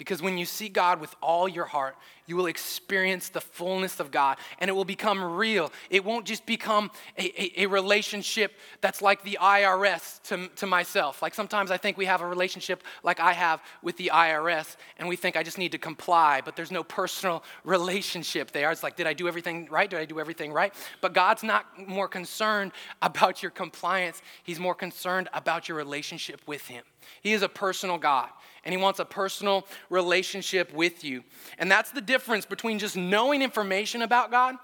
Because 0.04 0.22
when 0.22 0.38
you 0.38 0.44
see 0.44 0.68
God 0.68 1.00
with 1.00 1.16
all 1.22 1.48
your 1.48 1.64
heart, 1.64 1.96
you 2.26 2.36
will 2.36 2.48
experience 2.48 3.30
the 3.30 3.40
fullness 3.40 4.02
of 4.02 4.12
God 4.12 4.38
and 4.60 4.68
it 4.68 4.74
will 4.74 4.84
become 4.84 5.24
real. 5.24 5.72
It 5.90 6.04
won't 6.04 6.26
just 6.26 6.46
become 6.46 6.92
a, 7.18 7.42
a, 7.42 7.64
a, 7.64 7.66
relationship 7.68 8.52
that's 8.82 9.02
like 9.02 9.24
the 9.24 9.38
IRS 9.42 10.22
to, 10.24 10.50
to 10.58 10.68
myself. 10.68 11.22
Like 11.22 11.34
sometimes 11.34 11.72
I 11.72 11.78
think 11.78 11.98
we 11.98 12.04
have 12.04 12.20
a 12.20 12.28
relationship 12.28 12.84
like 13.02 13.22
I 13.22 13.32
have 13.32 13.62
with 13.82 13.96
the 13.96 14.12
IRS 14.14 14.76
and 14.98 15.08
we 15.08 15.16
think 15.16 15.38
I 15.38 15.44
just 15.44 15.58
need 15.58 15.72
to 15.72 15.78
comply, 15.78 16.42
but 16.44 16.58
there's 16.58 16.72
no 16.72 16.84
personal 16.84 17.42
relationship 17.64 18.52
there. 18.52 18.72
It's 18.72 18.84
like, 18.84 18.98
did 18.98 19.08
I 19.08 19.14
do 19.14 19.30
everything 19.30 19.70
right? 19.72 19.90
Did 19.90 20.00
I 20.00 20.06
do 20.06 20.20
everything 20.20 20.52
right? 20.52 20.74
But 21.00 21.14
God's 21.14 21.44
not 21.44 21.66
more 21.88 22.10
concerned 22.10 22.74
about 23.02 23.42
your 23.42 23.52
compliance, 23.52 24.22
He's 24.44 24.60
more 24.60 24.76
concerned 24.76 25.30
about 25.34 25.70
your 25.70 25.78
relationship 25.78 26.42
with 26.46 26.68
Him. 26.68 26.84
He 27.22 27.32
is 27.32 27.42
a 27.42 27.50
personal 27.50 27.98
God 27.98 28.28
and 28.63 28.74
He 28.74 28.77
wants 28.81 29.00
a 29.00 29.06
personal 29.06 29.65
relationship 29.89 30.74
with 30.74 31.04
you. 31.04 31.24
And 31.57 31.71
that's 31.71 31.92
the 31.92 32.01
difference 32.01 32.45
between 32.45 32.80
just 32.80 32.95
knowing 32.95 33.42
information 33.42 34.01
about 34.01 34.31
God. 34.31 34.56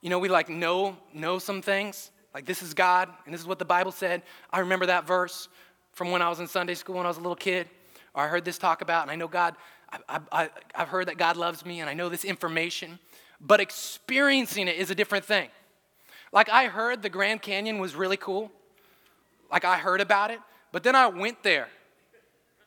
You 0.00 0.10
know, 0.10 0.18
we 0.18 0.28
like 0.28 0.48
know 0.48 0.96
know 1.12 1.38
some 1.38 1.62
things. 1.62 2.10
Like 2.34 2.46
this 2.46 2.62
is 2.62 2.74
God, 2.74 3.08
and 3.24 3.32
this 3.32 3.40
is 3.40 3.46
what 3.46 3.58
the 3.58 3.64
Bible 3.64 3.92
said. 3.92 4.22
I 4.50 4.60
remember 4.60 4.86
that 4.86 5.06
verse 5.06 5.48
from 5.92 6.10
when 6.10 6.20
I 6.20 6.28
was 6.28 6.40
in 6.40 6.48
Sunday 6.48 6.74
school 6.74 6.96
when 6.96 7.06
I 7.06 7.08
was 7.08 7.18
a 7.18 7.20
little 7.20 7.36
kid. 7.36 7.68
Or 8.12 8.22
I 8.24 8.28
heard 8.28 8.44
this 8.44 8.58
talk 8.58 8.80
about, 8.80 9.02
and 9.02 9.10
I 9.10 9.16
know 9.16 9.26
God, 9.26 9.56
I, 10.08 10.20
I, 10.30 10.50
I've 10.74 10.88
heard 10.88 11.08
that 11.08 11.18
God 11.18 11.36
loves 11.36 11.64
me, 11.64 11.80
and 11.80 11.90
I 11.90 11.94
know 11.94 12.08
this 12.08 12.24
information. 12.24 12.98
But 13.40 13.60
experiencing 13.60 14.68
it 14.68 14.76
is 14.76 14.90
a 14.90 14.94
different 14.94 15.24
thing. 15.24 15.48
Like 16.32 16.48
I 16.48 16.66
heard 16.66 17.02
the 17.02 17.08
Grand 17.08 17.42
Canyon 17.42 17.78
was 17.78 17.94
really 17.94 18.16
cool. 18.16 18.50
Like 19.50 19.64
I 19.64 19.78
heard 19.78 20.00
about 20.00 20.30
it, 20.30 20.40
but 20.72 20.82
then 20.82 20.96
I 20.96 21.06
went 21.06 21.42
there 21.42 21.68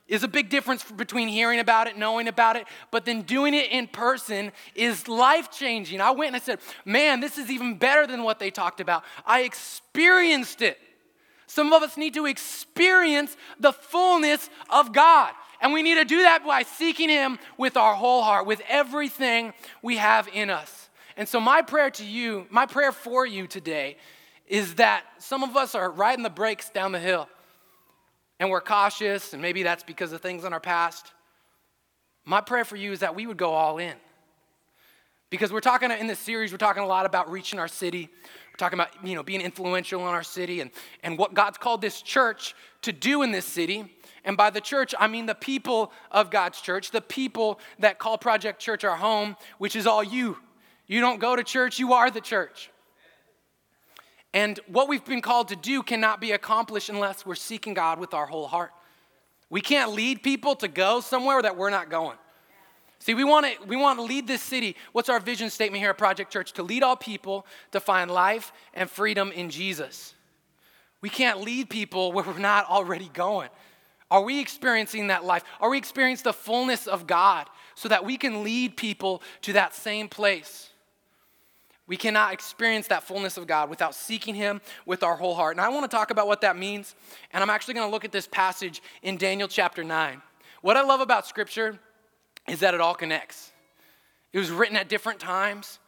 is 0.08 0.22
a 0.22 0.28
big 0.28 0.48
difference 0.48 0.82
between 0.84 1.28
hearing 1.28 1.60
about 1.60 1.86
it, 1.86 1.96
knowing 1.96 2.28
about 2.28 2.56
it, 2.56 2.66
but 2.90 3.04
then 3.04 3.22
doing 3.22 3.54
it 3.54 3.70
in 3.70 3.86
person 3.86 4.50
is 4.74 5.06
life 5.06 5.50
changing. 5.50 6.00
I 6.00 6.10
went 6.10 6.28
and 6.28 6.36
I 6.36 6.40
said, 6.40 6.60
Man, 6.84 7.20
this 7.20 7.36
is 7.36 7.50
even 7.50 7.76
better 7.76 8.06
than 8.06 8.22
what 8.22 8.38
they 8.38 8.50
talked 8.50 8.80
about. 8.80 9.04
I 9.26 9.42
experienced 9.42 10.62
it. 10.62 10.78
Some 11.46 11.72
of 11.72 11.82
us 11.82 11.96
need 11.96 12.14
to 12.14 12.26
experience 12.26 13.36
the 13.60 13.72
fullness 13.72 14.50
of 14.70 14.92
God. 14.92 15.32
And 15.60 15.72
we 15.72 15.82
need 15.82 15.96
to 15.96 16.04
do 16.04 16.22
that 16.22 16.44
by 16.46 16.62
seeking 16.62 17.08
Him 17.08 17.38
with 17.56 17.76
our 17.76 17.94
whole 17.94 18.22
heart, 18.22 18.46
with 18.46 18.62
everything 18.68 19.52
we 19.82 19.96
have 19.96 20.28
in 20.32 20.50
us. 20.50 20.88
And 21.16 21.28
so, 21.28 21.40
my 21.40 21.62
prayer 21.62 21.90
to 21.90 22.04
you, 22.04 22.46
my 22.48 22.64
prayer 22.64 22.92
for 22.92 23.26
you 23.26 23.46
today 23.46 23.96
is 24.46 24.76
that 24.76 25.04
some 25.18 25.42
of 25.42 25.56
us 25.56 25.74
are 25.74 25.90
riding 25.90 26.22
the 26.22 26.30
brakes 26.30 26.70
down 26.70 26.92
the 26.92 26.98
hill 26.98 27.28
and 28.40 28.50
we're 28.50 28.60
cautious, 28.60 29.32
and 29.32 29.42
maybe 29.42 29.62
that's 29.62 29.82
because 29.82 30.12
of 30.12 30.20
things 30.20 30.44
in 30.44 30.52
our 30.52 30.60
past. 30.60 31.12
My 32.24 32.40
prayer 32.40 32.64
for 32.64 32.76
you 32.76 32.92
is 32.92 33.00
that 33.00 33.14
we 33.14 33.26
would 33.26 33.36
go 33.36 33.52
all 33.52 33.78
in. 33.78 33.94
Because 35.30 35.52
we're 35.52 35.60
talking 35.60 35.90
in 35.90 36.06
this 36.06 36.18
series, 36.18 36.52
we're 36.52 36.58
talking 36.58 36.82
a 36.82 36.86
lot 36.86 37.04
about 37.04 37.30
reaching 37.30 37.58
our 37.58 37.68
city. 37.68 38.08
We're 38.22 38.56
talking 38.56 38.78
about, 38.78 38.90
you 39.06 39.14
know, 39.14 39.22
being 39.22 39.42
influential 39.42 40.00
in 40.00 40.06
our 40.06 40.22
city 40.22 40.60
and, 40.60 40.70
and 41.02 41.18
what 41.18 41.34
God's 41.34 41.58
called 41.58 41.82
this 41.82 42.00
church 42.00 42.54
to 42.82 42.92
do 42.92 43.22
in 43.22 43.30
this 43.30 43.44
city. 43.44 43.92
And 44.24 44.36
by 44.36 44.50
the 44.50 44.60
church, 44.60 44.94
I 44.98 45.06
mean 45.06 45.26
the 45.26 45.34
people 45.34 45.92
of 46.10 46.30
God's 46.30 46.60
church, 46.60 46.90
the 46.90 47.02
people 47.02 47.60
that 47.78 47.98
call 47.98 48.16
Project 48.16 48.58
Church 48.60 48.84
our 48.84 48.96
home, 48.96 49.36
which 49.58 49.76
is 49.76 49.86
all 49.86 50.02
you. 50.02 50.38
You 50.86 51.00
don't 51.00 51.20
go 51.20 51.36
to 51.36 51.44
church, 51.44 51.78
you 51.78 51.92
are 51.92 52.10
the 52.10 52.20
church. 52.22 52.70
And 54.34 54.60
what 54.66 54.88
we've 54.88 55.04
been 55.04 55.22
called 55.22 55.48
to 55.48 55.56
do 55.56 55.82
cannot 55.82 56.20
be 56.20 56.32
accomplished 56.32 56.88
unless 56.88 57.24
we're 57.24 57.34
seeking 57.34 57.74
God 57.74 57.98
with 57.98 58.12
our 58.12 58.26
whole 58.26 58.46
heart. 58.46 58.72
We 59.50 59.60
can't 59.60 59.92
lead 59.92 60.22
people 60.22 60.54
to 60.56 60.68
go 60.68 61.00
somewhere 61.00 61.40
that 61.40 61.56
we're 61.56 61.70
not 61.70 61.88
going. 61.88 62.18
See, 63.00 63.14
we 63.14 63.24
want 63.24 63.46
to 63.46 63.66
we 63.66 63.76
want 63.76 63.98
to 63.98 64.02
lead 64.02 64.26
this 64.26 64.42
city. 64.42 64.76
What's 64.92 65.08
our 65.08 65.20
vision 65.20 65.50
statement 65.50 65.80
here 65.80 65.90
at 65.90 65.98
Project 65.98 66.32
Church? 66.32 66.52
To 66.54 66.62
lead 66.62 66.82
all 66.82 66.96
people 66.96 67.46
to 67.70 67.80
find 67.80 68.10
life 68.10 68.52
and 68.74 68.90
freedom 68.90 69.32
in 69.32 69.50
Jesus. 69.50 70.14
We 71.00 71.08
can't 71.08 71.40
lead 71.40 71.70
people 71.70 72.12
where 72.12 72.24
we're 72.24 72.38
not 72.38 72.68
already 72.68 73.08
going. 73.14 73.50
Are 74.10 74.22
we 74.22 74.40
experiencing 74.40 75.08
that 75.08 75.24
life? 75.24 75.44
Are 75.60 75.70
we 75.70 75.78
experiencing 75.78 76.24
the 76.24 76.32
fullness 76.32 76.86
of 76.86 77.06
God 77.06 77.46
so 77.74 77.88
that 77.88 78.04
we 78.04 78.16
can 78.16 78.42
lead 78.42 78.76
people 78.76 79.22
to 79.42 79.52
that 79.52 79.74
same 79.74 80.08
place? 80.08 80.70
We 81.88 81.96
cannot 81.96 82.34
experience 82.34 82.86
that 82.88 83.02
fullness 83.02 83.38
of 83.38 83.46
God 83.46 83.70
without 83.70 83.94
seeking 83.94 84.34
Him 84.34 84.60
with 84.84 85.02
our 85.02 85.16
whole 85.16 85.34
heart. 85.34 85.56
And 85.56 85.60
I 85.60 85.70
want 85.70 85.90
to 85.90 85.96
talk 85.96 86.10
about 86.10 86.28
what 86.28 86.42
that 86.42 86.56
means. 86.56 86.94
And 87.32 87.42
I'm 87.42 87.50
actually 87.50 87.74
going 87.74 87.88
to 87.88 87.90
look 87.90 88.04
at 88.04 88.12
this 88.12 88.28
passage 88.28 88.82
in 89.02 89.16
Daniel 89.16 89.48
chapter 89.48 89.82
9. 89.82 90.22
What 90.60 90.76
I 90.76 90.82
love 90.82 91.00
about 91.00 91.26
Scripture 91.26 91.78
is 92.46 92.60
that 92.60 92.74
it 92.74 92.80
all 92.80 92.94
connects. 92.94 93.52
It 94.34 94.38
was 94.38 94.50
written 94.50 94.76
at 94.76 94.90
different 94.90 95.18
times, 95.18 95.78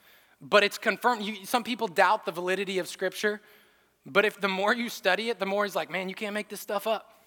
but 0.41 0.65
it's 0.65 0.79
confirmed. 0.79 1.23
You, 1.23 1.45
some 1.45 1.63
people 1.63 1.87
doubt 1.87 2.25
the 2.25 2.33
validity 2.33 2.79
of 2.79 2.89
Scripture, 2.89 3.43
but 4.07 4.25
if 4.25 4.41
the 4.41 4.49
more 4.49 4.75
you 4.75 4.89
study 4.89 5.29
it, 5.29 5.39
the 5.39 5.47
more 5.47 5.67
it's 5.67 5.77
like, 5.77 5.91
man, 5.91 6.09
you 6.09 6.15
can't 6.15 6.33
make 6.33 6.49
this 6.49 6.61
stuff 6.61 6.87
up. 6.87 7.25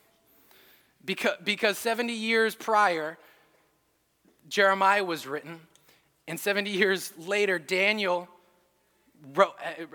Because, 1.05 1.37
because 1.43 1.77
70 1.77 2.11
years 2.11 2.55
prior, 2.55 3.19
Jeremiah 4.49 5.03
was 5.03 5.27
written, 5.27 5.59
and 6.27 6.39
70 6.39 6.71
years 6.71 7.13
later, 7.17 7.59
Daniel 7.59 8.27
uh, 9.37 9.45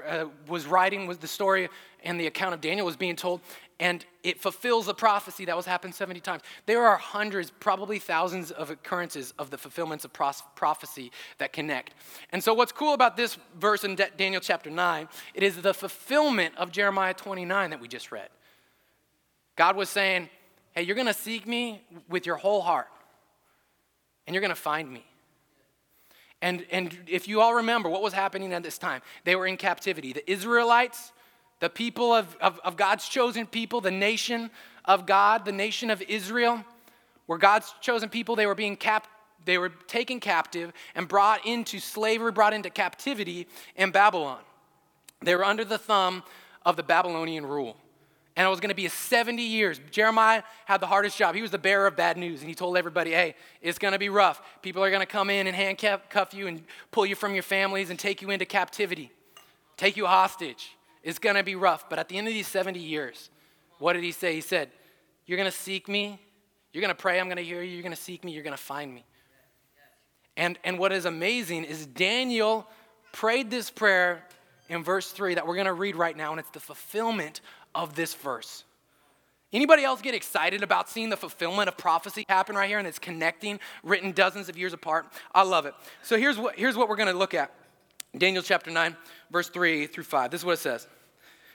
uh, 0.07 0.25
was 0.47 0.67
writing 0.67 1.07
was 1.07 1.19
the 1.19 1.29
story 1.29 1.69
and 2.03 2.19
the 2.19 2.27
account 2.27 2.55
of 2.55 2.61
Daniel 2.61 2.87
was 2.87 2.97
being 2.97 3.17
told, 3.17 3.41
and 3.81 4.05
it 4.23 4.41
fulfills 4.41 4.87
the 4.87 4.95
prophecy 4.95 5.45
that 5.45 5.57
was 5.57 5.67
happened 5.67 5.95
70 5.95 6.21
times. 6.21 6.43
There 6.67 6.87
are 6.87 6.97
hundreds, 6.97 7.51
probably 7.51 7.99
thousands 7.99 8.51
of 8.51 8.71
occurrences 8.71 9.35
of 9.39 9.51
the 9.51 9.59
fulfillments 9.59 10.05
of 10.05 10.13
prophecy 10.13 11.13
that 11.39 11.53
connect. 11.53 11.95
And 12.33 12.43
so, 12.43 12.55
what's 12.55 12.73
cool 12.73 12.95
about 12.95 13.17
this 13.17 13.37
verse 13.59 13.85
in 13.85 13.97
Daniel 14.17 14.41
chapter 14.41 14.71
9, 14.71 15.09
it 15.35 15.43
is 15.43 15.61
the 15.61 15.75
fulfillment 15.75 16.57
of 16.57 16.73
Jeremiah 16.73 17.15
29 17.15 17.71
that 17.71 17.81
we 17.81 17.89
just 17.89 18.13
read. 18.13 18.29
God 19.57 19.77
was 19.77 19.89
saying, 19.89 20.31
Hey, 20.73 20.83
you're 20.83 20.97
going 20.97 21.07
to 21.09 21.15
seek 21.15 21.47
me 21.47 21.83
with 22.09 22.27
your 22.27 22.37
whole 22.37 22.61
heart, 22.61 22.89
and 24.27 24.35
you're 24.35 24.41
going 24.41 24.51
to 24.51 24.55
find 24.55 24.91
me. 24.91 25.05
And, 26.41 26.65
and 26.71 26.97
if 27.07 27.27
you 27.27 27.41
all 27.41 27.55
remember 27.55 27.89
what 27.89 28.03
was 28.03 28.13
happening 28.13 28.53
at 28.53 28.63
this 28.63 28.79
time, 28.79 29.03
they 29.25 29.35
were 29.35 29.47
in 29.47 29.57
captivity. 29.57 30.13
The 30.13 30.31
Israelites, 30.31 31.13
the 31.61 31.69
people 31.69 32.13
of, 32.13 32.37
of, 32.41 32.61
of 32.65 32.77
God's 32.77 33.09
chosen 33.09 33.47
people, 33.47 33.81
the 33.81 33.91
nation 33.91 34.51
of 34.85 35.07
God, 35.07 35.45
the 35.45 35.53
nation 35.53 35.91
of 35.91 36.01
Israel, 36.03 36.65
were 37.27 37.39
God's 37.39 37.75
chosen 37.81 38.09
people. 38.09 38.37
They 38.37 38.47
were 38.47 38.55
being 38.55 38.77
cap, 38.77 39.09
they 39.45 39.59
were 39.59 39.69
taken 39.69 40.21
captive 40.21 40.73
and 40.95 41.09
brought 41.09 41.45
into 41.45 41.81
slavery, 41.81 42.31
brought 42.31 42.55
into 42.55 42.71
captivity 42.71 43.49
in 43.77 43.91
Babylon. 43.91 44.41
They 45.21 45.35
were 45.35 45.45
under 45.45 45.65
the 45.65 45.79
thumb 45.79 46.23
of 46.65 46.77
the 46.77 46.85
Babylonian 46.85 47.45
rule 47.45 47.77
and 48.39 48.47
it 48.47 48.51
was 48.51 48.61
going 48.61 48.69
to 48.69 48.77
be 48.77 48.87
70 48.87 49.43
years. 49.43 49.81
Jeremiah 49.91 50.45
had 50.65 50.81
the 50.81 50.87
hardest 50.87 51.19
job. 51.19 51.35
He 51.35 51.43
was 51.43 51.51
the 51.51 51.59
bearer 51.59 51.89
of 51.89 51.97
bad 51.97 52.17
news, 52.17 52.39
and 52.39 52.49
he 52.49 52.55
told 52.55 52.77
everybody, 52.77 53.11
hey, 53.11 53.35
it's 53.61 53.81
going 53.81 53.95
to 53.95 53.99
be 53.99 54.09
rough. 54.09 54.41
People 54.63 54.85
are 54.85 54.91
going 54.91 55.01
to 55.01 55.07
come 55.07 55.29
in 55.29 55.49
and 55.49 55.57
handcuff 55.57 56.33
you 56.33 56.47
and 56.47 56.63
pull 56.93 57.05
you 57.05 57.17
from 57.17 57.35
your 57.35 57.43
families 57.43 57.91
and 57.91 57.99
take 57.99 58.23
you 58.23 58.31
into 58.31 58.45
captivity, 58.45 59.11
take 59.77 59.97
you 59.97 60.07
hostage. 60.07 60.77
It's 61.03 61.19
going 61.19 61.35
to 61.35 61.43
be 61.43 61.57
rough. 61.57 61.91
But 61.91 61.99
at 61.99 62.09
the 62.09 62.17
end 62.17 62.29
of 62.29 62.33
these 62.33 62.47
70 62.47 62.79
years, 62.79 63.29
what 63.81 63.95
did 63.95 64.05
he 64.05 64.13
say? 64.13 64.35
He 64.35 64.41
said, 64.41 64.71
You're 65.27 65.37
going 65.37 65.51
to 65.51 65.57
seek 65.57 65.89
me. 65.89 66.21
You're 66.73 66.83
going 66.83 66.95
to 66.95 67.01
pray. 67.01 67.19
I'm 67.19 67.27
going 67.27 67.39
to 67.39 67.45
hear 67.45 67.61
you. 67.61 67.73
You're 67.73 67.83
going 67.83 67.95
to 67.95 68.01
seek 68.01 68.23
me. 68.23 68.31
You're 68.31 68.45
going 68.45 68.57
to 68.57 68.63
find 68.63 68.95
me. 68.95 69.05
And, 70.37 70.61
and 70.63 70.79
what 70.79 70.93
is 70.93 71.07
amazing 71.07 71.65
is 71.65 71.87
Daniel 71.87 72.69
prayed 73.13 73.51
this 73.51 73.69
prayer 73.69 74.23
in 74.69 74.85
verse 74.85 75.11
3 75.11 75.35
that 75.35 75.47
we're 75.47 75.55
going 75.55 75.67
to 75.67 75.73
read 75.73 75.97
right 75.97 76.17
now, 76.17 76.31
and 76.31 76.39
it's 76.39 76.51
the 76.51 76.61
fulfillment 76.61 77.41
of 77.75 77.95
this 77.95 78.15
verse. 78.15 78.65
Anybody 79.53 79.83
else 79.83 80.03
get 80.03 80.15
excited 80.15 80.63
about 80.63 80.91
seeing 80.91 81.09
the 81.09 81.17
fulfillment 81.17 81.69
of 81.69 81.77
prophecy 81.79 82.25
happen 82.29 82.55
right 82.55 82.69
here 82.69 82.79
and 82.79 82.87
it's 82.87 82.99
connecting, 82.99 83.59
written 83.83 84.13
dozens 84.13 84.49
of 84.49 84.59
years 84.59 84.75
apart? 84.75 85.07
I 85.35 85.43
love 85.43 85.65
it. 85.65 85.75
So 86.03 86.19
here's 86.19 86.37
what, 86.37 86.57
here's 86.57 86.77
what 86.77 86.89
we're 86.89 86.97
going 86.97 87.13
to 87.13 87.17
look 87.17 87.33
at 87.33 87.51
Daniel 88.17 88.43
chapter 88.43 88.71
9, 88.71 88.97
verse 89.31 89.49
3 89.49 89.87
through 89.87 90.05
5. 90.05 90.31
This 90.31 90.43
is 90.43 90.45
what 90.45 90.53
it 90.53 90.59
says. 90.59 90.87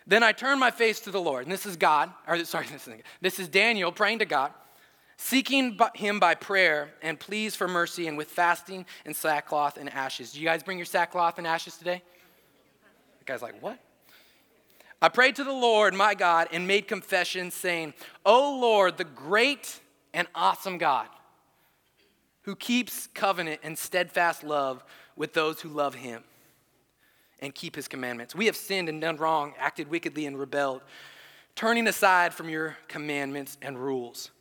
Then 0.07 0.23
I 0.23 0.31
turned 0.31 0.59
my 0.59 0.71
face 0.71 0.99
to 1.01 1.11
the 1.11 1.21
Lord, 1.21 1.43
and 1.43 1.51
this 1.51 1.65
is 1.65 1.75
God, 1.77 2.11
or 2.27 2.43
sorry, 2.45 2.65
this 2.71 2.87
is, 2.87 2.93
this 3.21 3.39
is 3.39 3.47
Daniel 3.47 3.91
praying 3.91 4.19
to 4.19 4.25
God, 4.25 4.51
seeking 5.17 5.77
him 5.93 6.19
by 6.19 6.35
prayer 6.35 6.89
and 7.01 7.19
pleas 7.19 7.55
for 7.55 7.67
mercy 7.67 8.07
and 8.07 8.17
with 8.17 8.29
fasting 8.29 8.85
and 9.05 9.15
sackcloth 9.15 9.77
and 9.77 9.89
ashes. 9.93 10.33
Do 10.33 10.39
you 10.39 10.45
guys 10.45 10.63
bring 10.63 10.77
your 10.77 10.85
sackcloth 10.85 11.37
and 11.37 11.45
ashes 11.45 11.77
today? 11.77 12.01
The 13.19 13.25
guy's 13.25 13.41
like, 13.41 13.61
what? 13.61 13.79
I 15.03 15.09
prayed 15.09 15.35
to 15.35 15.43
the 15.43 15.51
Lord, 15.51 15.93
my 15.93 16.13
God, 16.13 16.47
and 16.53 16.65
made 16.65 16.87
confession, 16.87 17.51
saying, 17.51 17.93
O 18.25 18.57
Lord, 18.57 18.95
the 18.95 19.03
great 19.03 19.81
and 20.13 20.29
awesome 20.33 20.77
God, 20.77 21.09
who 22.43 22.55
keeps 22.55 23.07
covenant 23.07 23.59
and 23.63 23.77
steadfast 23.77 24.45
love 24.45 24.81
with 25.17 25.33
those 25.33 25.59
who 25.59 25.67
love 25.67 25.93
him 25.93 26.23
and 27.39 27.53
keep 27.53 27.75
his 27.75 27.89
commandments. 27.89 28.33
We 28.33 28.45
have 28.45 28.55
sinned 28.55 28.87
and 28.87 29.01
done 29.01 29.17
wrong, 29.17 29.53
acted 29.59 29.89
wickedly 29.89 30.25
and 30.25 30.39
rebelled, 30.39 30.81
turning 31.53 31.85
aside 31.87 32.33
from 32.33 32.47
your 32.47 32.77
commandments 32.87 33.57
and 33.61 33.77
rules. 33.77 34.31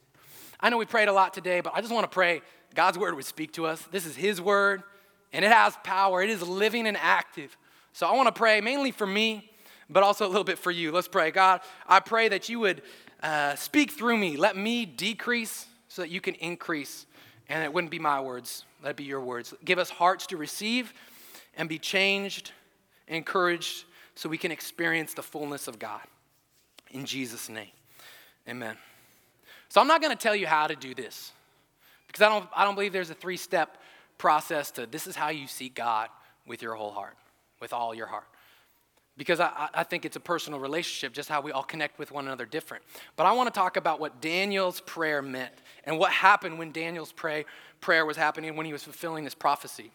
I 0.61 0.71
know 0.71 0.79
we 0.79 0.85
prayed 0.85 1.09
a 1.09 1.13
lot 1.13 1.35
today, 1.35 1.61
but 1.61 1.73
I 1.75 1.81
just 1.81 1.93
want 1.93 2.05
to 2.05 2.15
pray 2.15 2.41
God's 2.77 2.99
word 2.99 3.17
would 3.17 3.25
speak 3.25 3.53
to 3.55 3.67
us. 3.67 3.83
This 3.91 4.07
is 4.07 4.15
his 4.15 4.41
word, 4.41 4.85
and 5.33 5.45
it 5.45 5.51
has 5.51 5.77
power, 5.83 6.23
it 6.23 6.31
is 6.31 6.41
living 6.41 6.87
and 6.87 6.97
active. 6.97 7.57
So 7.93 8.07
I 8.07 8.15
want 8.15 8.29
to 8.29 8.33
pray 8.33 8.61
mainly 8.61 8.93
for 8.93 9.09
me 9.09 9.49
but 9.93 10.03
also 10.03 10.27
a 10.27 10.29
little 10.29 10.45
bit 10.45 10.59
for 10.59 10.71
you. 10.71 10.91
Let's 10.91 11.09
pray. 11.09 11.31
God, 11.31 11.61
I 11.87 12.01
pray 12.01 12.29
that 12.29 12.49
you 12.49 12.61
would 12.61 12.83
uh, 13.23 13.55
speak 13.55 13.93
through 13.93 14.17
me. 14.17 14.37
Let 14.37 14.57
me 14.57 14.85
decrease 14.85 15.67
so 15.89 16.03
that 16.03 16.11
you 16.11 16.21
can 16.21 16.35
increase. 16.35 17.07
And 17.49 17.63
it 17.63 17.73
wouldn't 17.73 17.91
be 17.91 17.99
my 17.99 18.21
words, 18.21 18.65
let 18.83 18.91
it 18.91 18.97
be 18.97 19.05
your 19.05 19.21
words. 19.21 19.55
Give 19.65 19.79
us 19.79 19.91
hearts 19.91 20.27
to 20.29 20.37
receive 20.37 20.93
and 21.57 21.69
be 21.69 21.79
changed, 21.79 22.53
encouraged, 23.09 23.85
so 24.15 24.29
we 24.29 24.39
can 24.39 24.51
experience 24.51 25.15
the 25.15 25.23
fullness 25.23 25.69
of 25.69 25.79
God. 25.79 26.01
In 26.91 27.05
Jesus' 27.05 27.49
name, 27.49 27.71
amen. 28.49 28.77
So 29.69 29.81
I'm 29.81 29.87
not 29.87 30.01
going 30.03 30.17
to 30.17 30.23
tell 30.23 30.37
you 30.37 30.47
how 30.47 30.67
to 30.67 30.77
do 30.77 30.95
this 30.95 31.33
because 32.07 32.23
I 32.23 32.29
don't, 32.29 32.49
I 32.55 32.65
don't 32.65 32.75
believe 32.75 32.93
there's 32.93 33.11
a 33.11 33.15
three 33.15 33.37
step 33.37 33.79
process 34.19 34.71
to 34.73 34.87
this 34.87 35.07
is 35.07 35.17
how 35.17 35.31
you 35.31 35.47
seek 35.47 35.75
God 35.75 36.09
with 36.47 36.63
your 36.63 36.75
whole 36.75 36.93
heart, 36.93 37.17
with 37.61 37.73
all 37.73 37.95
your 37.95 38.07
heart 38.07 38.27
because 39.17 39.41
I, 39.41 39.69
I, 39.75 39.83
think 39.85 40.05
it's 40.05 40.17
a 40.17 40.21
personal 40.21 40.59
relationship, 40.59 41.13
just 41.13 41.29
how 41.29 41.41
we 41.41 41.53
all 41.53 41.63
connect 41.63 41.99
with 41.99 42.13
one 42.13 42.27
another 42.27 42.47
different. 42.47 42.83
But 43.17 43.27
I 43.27 43.33
want 43.33 43.53
to 43.53 43.59
talk 43.59 43.77
about 43.77 44.01
what 44.01 44.21
Daniel's 44.21 44.81
prayer 44.81 45.21
meant 45.21 45.53
and 45.85 45.99
what 45.99 46.13
happened 46.13 46.59
when 46.59 46.73
Daniel's 46.73 47.13
pray, 47.13 47.45
prayer 47.81 48.07
was 48.07 48.17
happening 48.17 48.57
when 48.57 48.65
he 48.65 48.73
was 48.73 48.83
fulfilling 48.83 49.25
this 49.25 49.35
prophecy. 49.35 49.91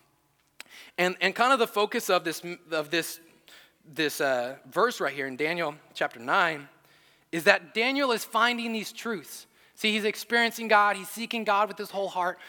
And, 0.98 1.16
and 1.20 1.34
kind 1.34 1.52
of 1.52 1.60
the 1.60 1.68
focus 1.68 2.10
of 2.10 2.24
this, 2.24 2.44
of 2.72 2.92
this, 2.92 3.20
this 3.92 4.22
uh, 4.22 4.58
verse 4.72 5.02
right 5.02 5.14
here 5.14 5.28
in 5.28 5.36
Daniel 5.36 5.76
chapter 5.94 6.20
9 6.20 6.68
is 7.32 7.44
that 7.46 7.74
Daniel 7.74 8.12
is 8.12 8.24
finding 8.24 8.72
these 8.72 8.92
truths. 8.92 9.48
See, 9.76 9.92
he's 9.92 10.06
experiencing 10.06 10.68
God, 10.68 10.96
he's 10.96 11.10
seeking 11.10 11.44
God 11.44 11.68
with 11.68 11.78
his 11.78 11.92
whole 11.92 12.08
heart. 12.08 12.40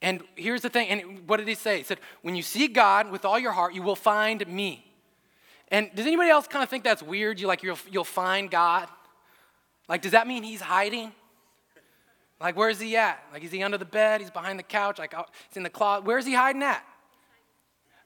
And 0.00 0.22
here's 0.34 0.62
the 0.62 0.68
thing, 0.68 0.88
and 0.88 1.28
what 1.28 1.36
did 1.36 1.46
he 1.46 1.54
say? 1.54 1.78
He 1.78 1.84
said, 1.84 2.00
When 2.22 2.34
you 2.34 2.42
seek 2.42 2.74
God 2.74 3.10
with 3.10 3.24
all 3.24 3.38
your 3.38 3.52
heart, 3.52 3.72
you 3.72 3.82
will 3.82 3.96
find 3.96 4.46
me. 4.48 4.91
And 5.72 5.90
does 5.94 6.06
anybody 6.06 6.28
else 6.28 6.46
kind 6.46 6.62
of 6.62 6.68
think 6.68 6.84
that's 6.84 7.02
weird? 7.02 7.40
You 7.40 7.46
like 7.48 7.62
you'll, 7.62 7.78
you'll 7.90 8.04
find 8.04 8.50
God? 8.50 8.88
Like, 9.88 10.02
does 10.02 10.12
that 10.12 10.28
mean 10.28 10.42
he's 10.42 10.60
hiding? 10.60 11.12
Like, 12.40 12.56
where's 12.56 12.78
he 12.78 12.96
at? 12.96 13.24
Like, 13.32 13.42
is 13.42 13.50
he 13.50 13.62
under 13.62 13.78
the 13.78 13.86
bed? 13.86 14.20
He's 14.20 14.30
behind 14.30 14.58
the 14.58 14.64
couch? 14.64 14.98
Like, 14.98 15.14
he's 15.48 15.56
in 15.56 15.62
the 15.62 15.70
closet? 15.70 16.04
Where's 16.04 16.26
he 16.26 16.34
hiding 16.34 16.62
at? 16.62 16.84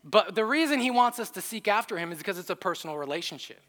But 0.04 0.36
the 0.36 0.44
reason 0.44 0.78
he 0.78 0.92
wants 0.92 1.18
us 1.18 1.30
to 1.30 1.40
seek 1.40 1.66
after 1.66 1.98
him 1.98 2.12
is 2.12 2.18
because 2.18 2.38
it's 2.38 2.50
a 2.50 2.56
personal 2.56 2.96
relationship. 2.96 3.60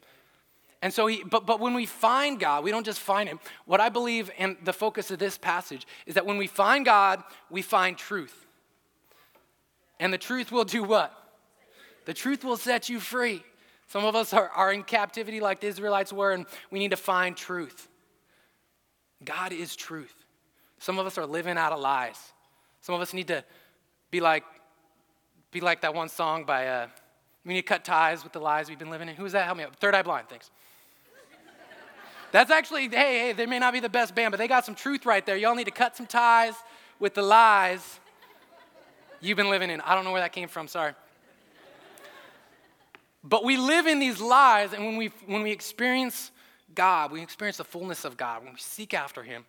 And 0.83 0.93
so 0.93 1.07
he, 1.07 1.23
but, 1.23 1.47
but 1.47 1.59
when 1.59 1.73
we 1.73 1.87
find 1.87 2.39
God, 2.39 2.63
we 2.63 2.69
don't 2.69 2.85
just 2.85 2.99
find 2.99 3.27
him. 3.27 3.39
What 3.65 3.81
I 3.81 3.89
believe, 3.89 4.29
and 4.37 4.57
the 4.63 4.73
focus 4.73 5.09
of 5.09 5.17
this 5.17 5.35
passage, 5.35 5.87
is 6.05 6.13
that 6.13 6.25
when 6.27 6.37
we 6.37 6.45
find 6.45 6.85
God, 6.85 7.23
we 7.49 7.63
find 7.63 7.97
truth. 7.97 8.45
And 9.99 10.13
the 10.13 10.19
truth 10.19 10.51
will 10.51 10.65
do 10.65 10.83
what? 10.83 11.11
The 12.05 12.13
truth 12.13 12.43
will 12.43 12.57
set 12.57 12.89
you 12.89 12.99
free. 12.99 13.41
Some 13.87 14.03
of 14.03 14.15
us 14.15 14.33
are, 14.33 14.49
are 14.49 14.73
in 14.73 14.83
captivity 14.83 15.39
like 15.39 15.61
the 15.61 15.67
Israelites 15.67 16.11
were, 16.11 16.33
and 16.33 16.45
we 16.71 16.79
need 16.79 16.91
to 16.91 16.97
find 16.97 17.35
truth. 17.35 17.87
God 19.23 19.53
is 19.53 19.75
truth. 19.75 20.13
Some 20.79 20.99
of 20.99 21.05
us 21.05 21.17
are 21.17 21.25
living 21.25 21.57
out 21.57 21.71
of 21.71 21.79
lies. 21.79 22.19
Some 22.81 22.95
of 22.95 23.01
us 23.01 23.13
need 23.13 23.27
to 23.27 23.43
be 24.11 24.19
like, 24.19 24.43
be 25.51 25.61
like 25.61 25.81
that 25.81 25.93
one 25.93 26.09
song 26.09 26.43
by, 26.43 26.67
uh, 26.67 26.87
we 27.45 27.53
need 27.53 27.61
to 27.61 27.67
cut 27.67 27.85
ties 27.85 28.23
with 28.23 28.33
the 28.33 28.39
lies 28.39 28.69
we've 28.69 28.77
been 28.77 28.89
living 28.89 29.07
in. 29.07 29.15
Who's 29.15 29.31
that? 29.31 29.45
Help 29.45 29.57
me 29.57 29.63
out. 29.63 29.75
Third 29.77 29.95
Eye 29.95 30.01
Blind, 30.01 30.27
thanks. 30.29 30.51
That's 32.31 32.51
actually, 32.51 32.89
hey, 32.89 33.19
hey, 33.19 33.33
they 33.33 33.45
may 33.45 33.57
not 33.57 33.73
be 33.73 33.79
the 33.79 33.89
best 33.89 34.13
band, 34.13 34.31
but 34.31 34.37
they 34.37 34.47
got 34.47 34.65
some 34.65 34.75
truth 34.75 35.05
right 35.05 35.25
there. 35.25 35.37
Y'all 35.37 35.55
need 35.55 35.65
to 35.65 35.71
cut 35.71 35.95
some 35.95 36.05
ties 36.05 36.53
with 36.99 37.13
the 37.13 37.21
lies 37.21 37.99
you've 39.21 39.37
been 39.37 39.49
living 39.49 39.69
in. 39.69 39.79
I 39.81 39.95
don't 39.95 40.03
know 40.03 40.11
where 40.11 40.21
that 40.21 40.33
came 40.33 40.49
from, 40.49 40.67
sorry. 40.67 40.93
But 43.23 43.43
we 43.43 43.57
live 43.57 43.87
in 43.87 43.99
these 43.99 44.21
lies, 44.21 44.73
and 44.73 44.85
when 44.85 44.97
we, 44.97 45.07
when 45.25 45.41
we 45.41 45.51
experience 45.51 46.31
God, 46.75 47.11
we 47.11 47.21
experience 47.21 47.57
the 47.57 47.63
fullness 47.63 48.05
of 48.05 48.17
God, 48.17 48.43
when 48.43 48.53
we 48.53 48.59
seek 48.59 48.93
after 48.93 49.23
Him, 49.23 49.45